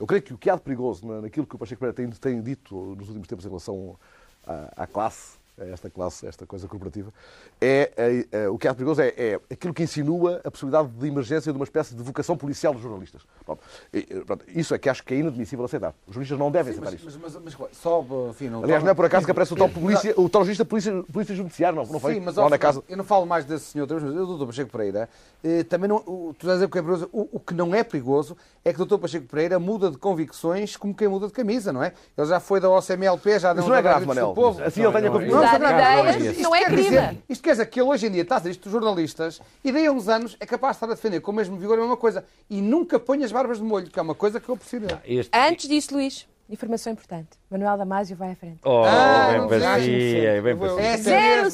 [0.00, 2.10] Eu creio que o que há de perigoso na- naquilo que o Pacheco Pereira tem,
[2.10, 3.96] tem dito nos últimos tempos em relação
[4.44, 7.12] à, à classe, esta classe, a esta coisa corporativa,
[7.60, 10.88] é, é, é, o que há de perigoso é, é aquilo que insinua a possibilidade
[10.88, 13.22] de emergência de uma espécie de vocação policial dos jornalistas.
[13.44, 15.94] Pronto, E, pronto, isso é que acho que é inadmissível aceitar.
[16.06, 17.20] Os jornalistas não devem aceitar Mas, isso.
[17.20, 19.68] mas, mas, mas só, enfim, não Aliás, não é por acaso que aparece o tal,
[19.68, 22.14] polícia, o tal jornalista polícia, polícia judiciário, não, não foi?
[22.14, 22.82] Sim, mas lá ó, na casa.
[22.88, 25.08] eu não falo mais desse senhor, mas eu, doutor Pacheco Pereira,
[25.44, 27.08] eh, também não, o, tu estás a dizer que é perigoso.
[27.12, 30.76] O, o que não é perigoso é que o doutor Pacheco Pereira muda de convicções
[30.76, 31.92] como quem muda de camisa, não é?
[32.16, 34.32] Ele já foi da OCMLP, já deu um não é grave, Manel.
[34.34, 34.62] povo.
[34.62, 35.41] Assim ele tenha não, convicção.
[35.41, 36.82] Não, Mudar não, não, ideias é quer crime.
[36.82, 39.40] dizer- isto quer dizer que ele hoje em dia está a dizer isto dos jornalistas
[39.64, 41.78] e daí a uns anos é capaz de estar a defender com o mesmo vigor
[41.78, 44.48] a mesma coisa e nunca põe as barbas de molho, que é uma coisa que
[44.48, 44.86] eu percebo.
[45.04, 45.30] Este...
[45.36, 47.28] Antes disso, Luís, informação importante.
[47.50, 48.58] Manuel Damasio vai à frente.
[48.64, 50.80] Oh, Ah, bem não parecia, bem parecia.
[50.82, 51.50] É assim mesmo.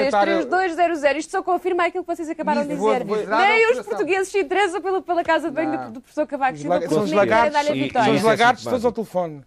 [0.00, 1.16] 0670133200.
[1.16, 3.04] Isto só confirma aquilo que vocês acabaram de dizer.
[3.04, 6.88] Nem os portugueses se interessam pela, pela casa de banho do, do professor Cavaco Silva,
[6.88, 9.42] são os lagartos, é todos ao telefone.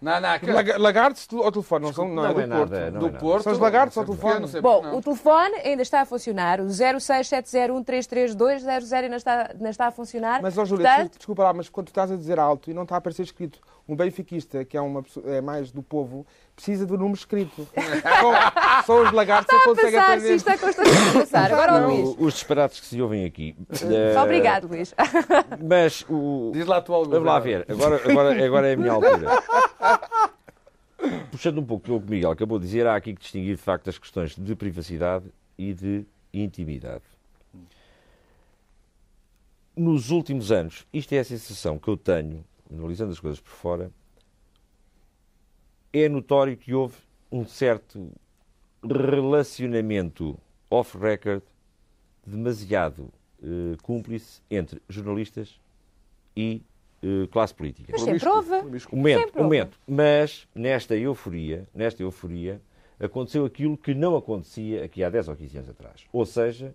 [0.00, 2.70] Não, não, laga- Lagartos ao telefone, não são não, Não é é do Porto.
[2.70, 3.10] nada, não do é.
[3.10, 3.42] Porto.
[3.44, 4.48] São os lagartos ao telefone.
[4.48, 6.60] sei Bom, o telefone ainda está a funcionar.
[6.60, 10.40] O 0670133200 ainda está, ainda está a funcionar.
[10.42, 12.82] Mas, ó Júlia, Portanto, desculpa, lá, mas quando tu estás a dizer alto e não
[12.84, 16.24] está a aparecer escrito um benfiquista, que é, uma, pessoa- é mais do povo,
[16.60, 17.66] precisa do número escrito.
[18.20, 20.28] só, só os lagartos é a conseguem passar, aprender.
[20.28, 21.52] sim, está constantemente a passar.
[21.52, 22.16] Agora o Não, Luís.
[22.18, 23.56] os disparates que se ouvem aqui.
[23.70, 24.94] Eh, Obrigado, Luís.
[25.66, 26.50] Mas o.
[26.52, 27.04] Diz lá a tua.
[27.04, 29.26] Vamos lá ver, agora, agora, agora é a minha altura.
[31.30, 33.62] Puxando um pouco o que o Miguel acabou de dizer, há aqui que distinguir de
[33.62, 35.24] facto as questões de privacidade
[35.56, 37.02] e de intimidade.
[39.74, 43.90] Nos últimos anos, isto é a sensação que eu tenho, analisando as coisas por fora,
[45.92, 46.96] é notório que houve
[47.30, 48.10] um certo
[48.82, 50.38] relacionamento
[50.70, 51.42] off-record
[52.26, 53.10] demasiado
[53.42, 55.60] eh, cúmplice entre jornalistas
[56.36, 56.62] e
[57.02, 57.92] eh, classe política.
[57.92, 58.52] Mas sempre houve.
[58.92, 59.80] Um momento, Sempre um momento.
[59.86, 62.60] Mas nesta euforia, nesta euforia,
[62.98, 66.04] aconteceu aquilo que não acontecia aqui há 10 ou 15 anos atrás.
[66.12, 66.74] Ou seja,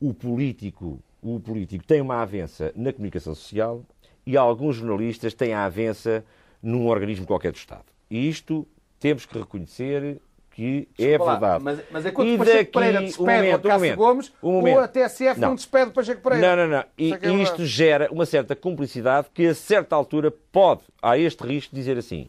[0.00, 3.84] o político, o político tem uma avença na comunicação social
[4.26, 6.24] e alguns jornalistas têm a avença
[6.62, 7.93] num organismo qualquer do Estado.
[8.14, 8.64] E isto
[9.00, 10.18] temos que reconhecer
[10.52, 11.64] que é Desculpa lá, verdade.
[11.64, 13.96] Mas, mas enquanto E o Pacheco daqui- Pereira um despede momento, o um Acácio momento,
[13.96, 14.76] Gomes, um momento.
[14.76, 15.54] o a TSF não, Não.
[15.56, 16.56] despede o Pacheco Pereira.
[16.56, 16.84] Não, não, não.
[16.96, 21.42] E, é é isto gera uma certa cumplicidade que, a certa altura, pode, há este
[21.44, 22.28] risco, dizer assim: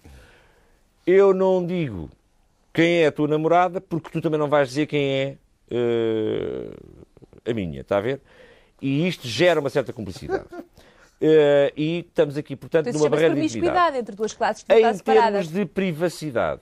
[1.05, 2.09] eu não digo
[2.73, 5.37] quem é a tua namorada, porque tu também não vais dizer quem é
[5.69, 6.71] eh,
[7.47, 8.21] a minha, está a ver?
[8.81, 10.45] E isto gera uma certa cumplicidade.
[11.21, 14.93] Eh, e estamos aqui, portanto, Então, numa barreira de promiscuidade entre duas classes de Em
[14.93, 15.47] separadas.
[15.47, 16.61] termos de privacidade,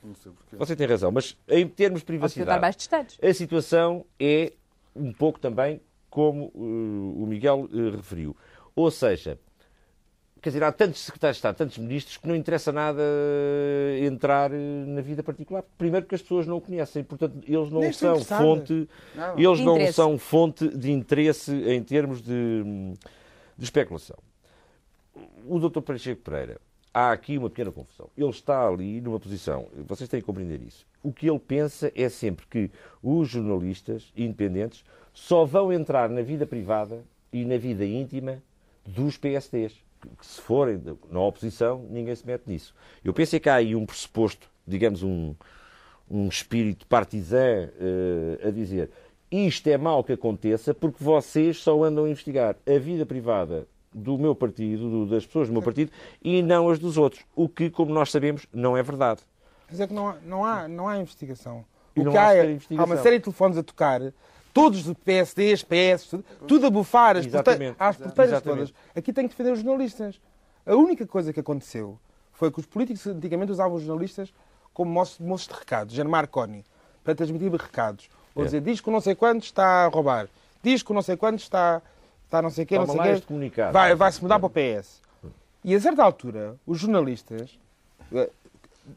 [0.51, 3.17] você tem razão, mas em termos de privacidade, mais distantes.
[3.21, 4.53] a situação é
[4.95, 8.37] um pouco também como uh, o Miguel uh, referiu.
[8.75, 9.39] Ou seja,
[10.39, 14.51] quer dizer, há tantos secretários de Estado, tantos ministros, que não interessa nada uh, entrar
[14.51, 15.63] uh, na vida particular.
[15.79, 19.39] Primeiro porque as pessoas não o conhecem, portanto, eles não Nem são fonte, Não.
[19.39, 19.93] eles De não interesse.
[19.93, 22.63] são fonte de interesse em termos de,
[23.57, 24.17] de especulação.
[25.47, 25.82] O Dr.
[25.82, 26.59] Pacheco Pereira,
[26.93, 28.09] há aqui uma pequena confusão.
[28.18, 30.86] Ele está ali numa posição, vocês têm que compreender isso.
[31.01, 34.84] O que ele pensa é sempre que os jornalistas independentes
[35.14, 38.41] só vão entrar na vida privada e na vida íntima
[38.86, 39.74] dos PSDs.
[40.01, 42.76] Que, se forem na oposição, ninguém se mete nisso.
[43.03, 45.34] Eu penso é que há aí um pressuposto, digamos, um,
[46.09, 48.89] um espírito partizan eh, a dizer
[49.32, 54.17] isto é mau que aconteça porque vocês só andam a investigar a vida privada do
[54.17, 55.91] meu partido, do- das pessoas do meu partido,
[56.23, 57.23] e não as dos outros.
[57.35, 59.21] O que, como nós sabemos, não é verdade.
[59.67, 61.63] Quer dizer que não há, não há, não há investigação.
[61.95, 64.01] E o que há há, é, há uma série de telefones a tocar,
[64.53, 66.15] todos de PSDs, PS,
[66.47, 68.43] tudo, a bufar, as às porteiras Exatamente.
[68.43, 68.73] todas.
[68.95, 70.19] Aqui tem que defender os jornalistas.
[70.65, 71.99] A única coisa que aconteceu
[72.31, 74.33] foi que os políticos antigamente usavam os jornalistas
[74.73, 76.63] como moços, de recados, Jean Marconi,
[77.03, 78.09] para transmitir recados.
[78.33, 78.45] Ou É.
[78.45, 80.27] dizer, diz que o não sei quantos está a roubar,
[80.63, 81.79] diz que o não sei quantos está,
[82.34, 83.71] está não sei quê, não sei este comunicado.
[83.73, 85.01] Vai, vai-se mudar para o PS.
[85.63, 87.57] E a certa altura, os jornalistas
[88.13, 88.29] eh,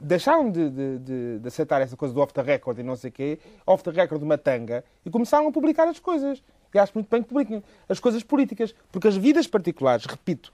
[0.01, 3.11] deixaram de, de- de- de aceitar essa coisa do off the record e não sei
[3.11, 6.43] o quê, off the record de uma tanga, e começaram a publicar as coisas.
[6.75, 10.53] E acho muito bem que publiquem as coisas políticas, porque as vidas particulares, repito,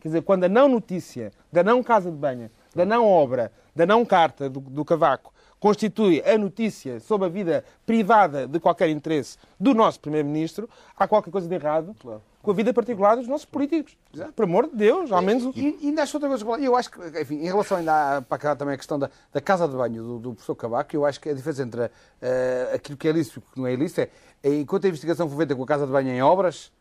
[0.00, 3.84] quer dizer, quando a não notícia da não casa de banho, da não obra, da
[3.84, 9.36] não carta do, do cavaco, constitui a notícia sobre a vida privada de qualquer interesse
[9.58, 11.94] do nosso Primeiro-Ministro, há qualquer coisa de errado
[12.42, 13.96] com a vida particular dos nossos políticos.
[14.34, 15.44] Por amor de Deus, ao menos...
[15.44, 16.64] o- E, e ainda acho outra coisa.
[16.64, 19.40] Eu acho que, enfim, em relação ainda à, para cá também a questão da, da
[19.40, 21.90] casa de banho do, do professor Cavaco, eu acho que a diferença entre
[22.22, 24.08] eh, aquilo que é lícito e o que não é ilícito é,
[24.44, 26.72] é, enquanto a investigação for feita com a casa de banho em obras,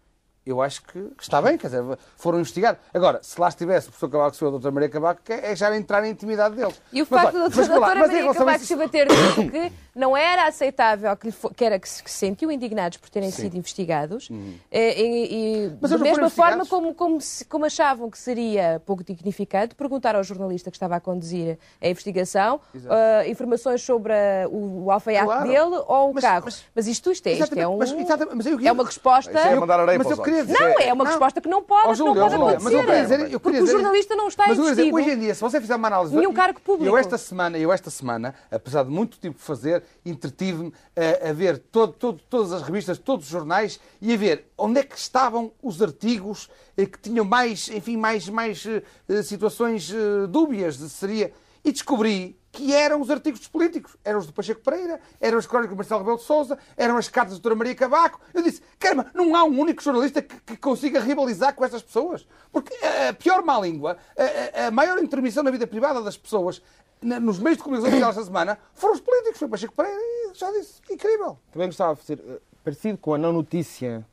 [0.50, 1.84] eu acho que, está bem, quer dizer,
[2.16, 2.78] foram investigar.
[2.94, 5.56] Agora, se lá estivesse o professor Cavaco Silva ou a doutora Maria Cavaco, que é
[5.56, 6.80] já entrar na intimidade deles.
[6.94, 10.48] E o Mas, facto da doutora Maria Cavaco isso- Silva ter dito que não era
[10.48, 13.58] aceitável, que, lhe fo- que era que se, que se sentiu indignados por terem sido
[13.58, 14.30] investigados,
[14.72, 19.76] eh, e, e da mesma forma como, como, se- como achavam que seria pouco dignificante,
[19.76, 24.92] perguntar ao jornalista que estava a conduzir a investigação eh, informações sobre a- o, o
[24.92, 25.48] alfaiate Claro.
[25.48, 26.46] dele ou o Mas- carro.
[26.46, 29.32] mas- Mas, isto, isto, é, isto é, um, mas- exatamente, mas eu- é uma resposta...
[29.32, 30.37] Isso é mandar areia Mas eu queria.
[30.44, 31.12] Dizer- Não, é uma Não.
[31.12, 32.64] resposta que não pode, que Júlio, não pode Júlio, acontecer.
[32.64, 34.94] mas eu queria dizer- eu queria porque o dizer- jornalista não está Mas queria dizer,
[34.94, 36.16] hoje em dia, se você fizer uma análise...
[36.16, 36.86] Nenhum cargo público.
[36.86, 41.58] Eu esta semana, eu esta semana, apesar de muito tempo fazer, entretive-me a, a ver
[41.58, 45.52] todo- todo- todas as revistas, todos os jornais e a ver onde é que estavam
[45.62, 49.92] os artigos eh, que tinham mais, enfim, mais, mais eh, eh, situações
[50.30, 51.32] dúbias de seria...
[51.66, 53.96] E descobri que eram os artigos políticos.
[54.04, 57.08] Eram os do Pacheco Pereira, eram as crónicas do Marcelo Rebelo de Sousa, eram as
[57.08, 58.20] cartas da doutora Maria Cavaco.
[58.34, 62.28] Eu disse, caramba, não há um único jornalista que, que consiga rivalizar com essas pessoas.
[62.52, 66.62] Porque a, pior má língua, a, a- maior intermissão na vida privada das pessoas,
[67.02, 69.38] nos meios de comunicação social esta semana, foram os políticos.
[69.38, 71.38] Foi o Pacheco Pereira e já disse, incrível.
[71.52, 74.04] Também gostava de fazer, eh, parecido com a não notícia,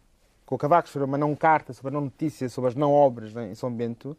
[0.44, 3.32] com o Cavaco sobre uma não carta, sobre a não notícia, sobre as não obras
[3.32, 4.14] né, em São Bento,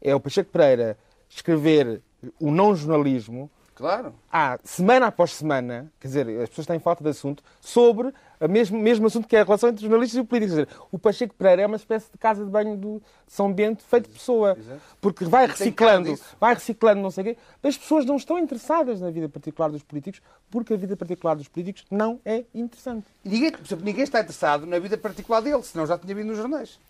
[0.00, 0.96] é o Pacheco Pereira
[1.28, 2.00] escrever
[2.40, 4.12] o não jornalismo Claro.
[4.32, 8.76] há semana após semana, quer dizer, as pessoas têm falta de assunto, sobre o mesmo,
[8.76, 10.56] mesmo assunto que é a relação entre jornalistas e políticos.
[10.56, 13.52] Quer dizer, o Pacheco Pereira é uma espécie de casa de banho do de São
[13.52, 14.58] Bento feito de pessoa.
[15.00, 17.36] Porque vai reciclando, vai reciclando, não sei o quê.
[17.62, 21.46] As pessoas não estão interessadas na vida particular dos políticos porque a vida particular dos
[21.46, 23.06] políticos não é interessante.
[23.24, 23.52] Ninguém,
[23.82, 26.80] ninguém está interessado na vida particular dele, senão já tinha vindo nos jornais.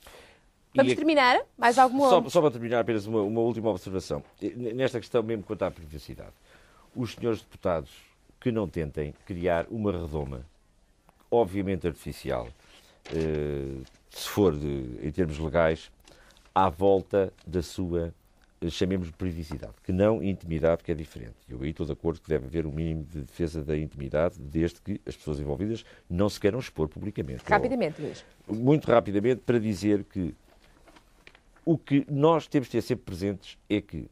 [0.74, 1.40] Vamos E- terminar?
[1.56, 2.08] Mais alguma?
[2.08, 4.22] Só, só para terminar, apenas uma, uma última observação.
[4.74, 6.32] Nesta questão, mesmo quanto à privacidade.
[6.94, 7.90] Os senhores deputados
[8.40, 10.44] que não tentem criar uma redoma,
[11.30, 12.48] obviamente artificial,
[13.12, 15.90] eh, se for de- em termos legais,
[16.54, 18.12] à volta da sua,
[18.60, 21.34] eh, chamemos de privacidade, que não intimidade, que é diferente.
[21.48, 24.80] Eu aí estou de acordo que deve haver um mínimo de defesa da intimidade, desde
[24.80, 27.42] que as pessoas envolvidas não se queiram expor publicamente.
[27.46, 28.24] Rapidamente, Luís.
[28.46, 30.34] Muito rapidamente, para dizer que
[31.70, 34.08] o que nós temos de ter sempre presentes é que,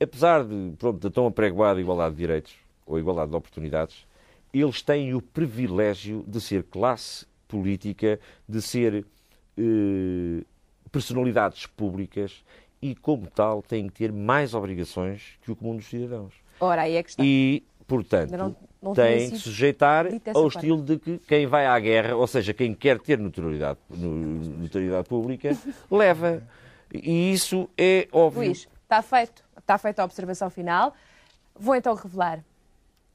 [0.00, 2.54] apesar de, pronto, da tão apregoada igualdade de direitos
[2.86, 4.06] ou igualdade de oportunidades,
[4.54, 9.04] eles têm o privilégio de ser classe política, de ser
[9.58, 10.44] eh,
[10.92, 12.44] personalidades públicas
[12.80, 16.32] e, como tal, têm que ter mais obrigações que o comum dos cidadãos.
[16.60, 17.24] Ora, aí é que está.
[17.24, 18.56] E, portanto, não-
[18.86, 20.10] não tem que sujeitar ao
[20.42, 20.46] parte.
[20.56, 24.08] estilo de que quem vai à guerra, ou seja, quem quer ter notoriedade, no-
[24.62, 25.56] notoriedade pública,
[25.90, 26.42] leva.
[26.92, 28.44] E isso é óbvio.
[28.44, 29.44] Luís, está feito.
[29.58, 30.94] Está feita a observação final.
[31.58, 32.40] Vou então revelar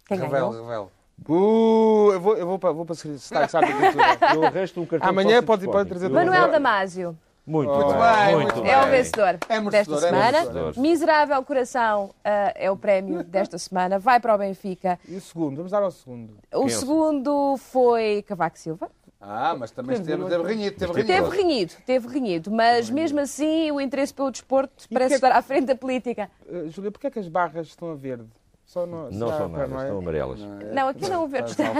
[0.06, 0.64] quem Revela, ganhou.
[0.66, 0.88] revela.
[1.30, 4.36] Uh, eu vou, eu vou para, vou para secretário de Estado da Cultura.
[4.36, 6.10] Eu arrasto um cartão Amanhã de pode, pode de trazer.
[6.10, 8.72] Manuel Damásio Muito, Muito bem, bem, muito bem.
[8.72, 10.32] é o vencedor É desta é semana.
[10.32, 10.80] merecedor.
[10.80, 13.98] Miserável Coração ah, é o prémio desta semana.
[13.98, 15.00] Vai para o Benfica.
[15.08, 15.56] E o segundo?
[15.58, 16.38] Vamos dar ao segundo.
[16.54, 18.90] O é segundo foi Cavaco Silva.
[19.20, 21.14] Ah, mas também Teve teve, teve renhido, teve Mas renhido.
[21.30, 25.32] Teve renhido, teve renhido, mas mesmo assim o interesse pelo desporto parece que é- estar
[25.32, 26.30] à frente da política.
[26.48, 28.26] Uh, Júlia, porquê é que as barras estão a verde?
[28.72, 29.84] Só no, Não são para- nada, é?
[29.84, 30.40] estão amarelas.
[30.74, 31.74] Não, aqui não é o verde estranho.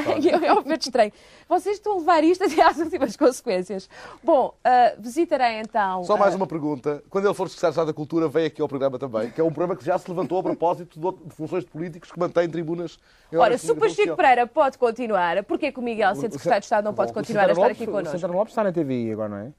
[0.46, 1.12] É o verde estranho.
[1.48, 3.90] Vocês estão a levar isto até às últimas consequências.
[4.22, 6.04] Bom, ah, visitarei então.
[6.04, 7.02] Só mais ah, uma pergunta.
[7.10, 9.44] Quando ele for secretário de Estado da Cultura, vem aqui ao programa também, que é
[9.44, 12.20] um programa que já se levantou a propósito de outro- de funções de políticos que
[12.20, 13.00] mantêm tribunas
[13.34, 14.18] Ora, se o Pacheco.
[14.18, 17.48] Pereira pode continuar, porquê que o Miguel, sendo secretário de Estado, não pode O continuar
[17.48, 18.18] a estar aqui O connosco?
[18.20, 19.54] Santana Lopes está na TVI agora, não é?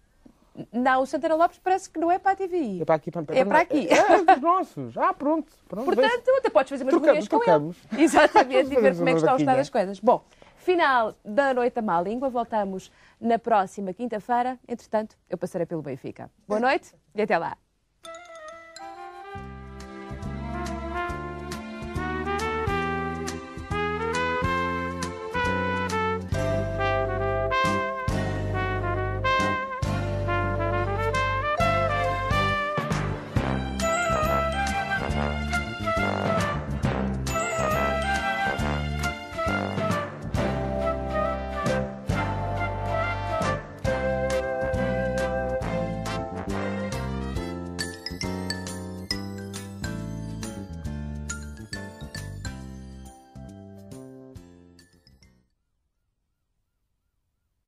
[0.72, 2.82] Não, o Santana Lopes parece que não é para a TVI.
[2.82, 3.10] É para aqui.
[3.10, 3.88] Para, É para aqui.
[3.88, 4.96] É, é dos nossos.
[4.98, 5.50] Ah, pronto.
[5.68, 7.76] pronto Portanto, até podes fazer umas Trocamos, reuniões com trocamos.
[7.92, 8.02] ele.
[8.04, 9.98] Exatamente, e ver como é que está o estado das coisas.
[10.00, 10.22] Bom,
[10.56, 12.28] final da Noite à Má Língua.
[12.28, 14.58] Voltamos na próxima quinta-feira.
[14.68, 16.30] Entretanto, eu passarei pelo Benfica.
[16.46, 17.56] Boa noite e até lá.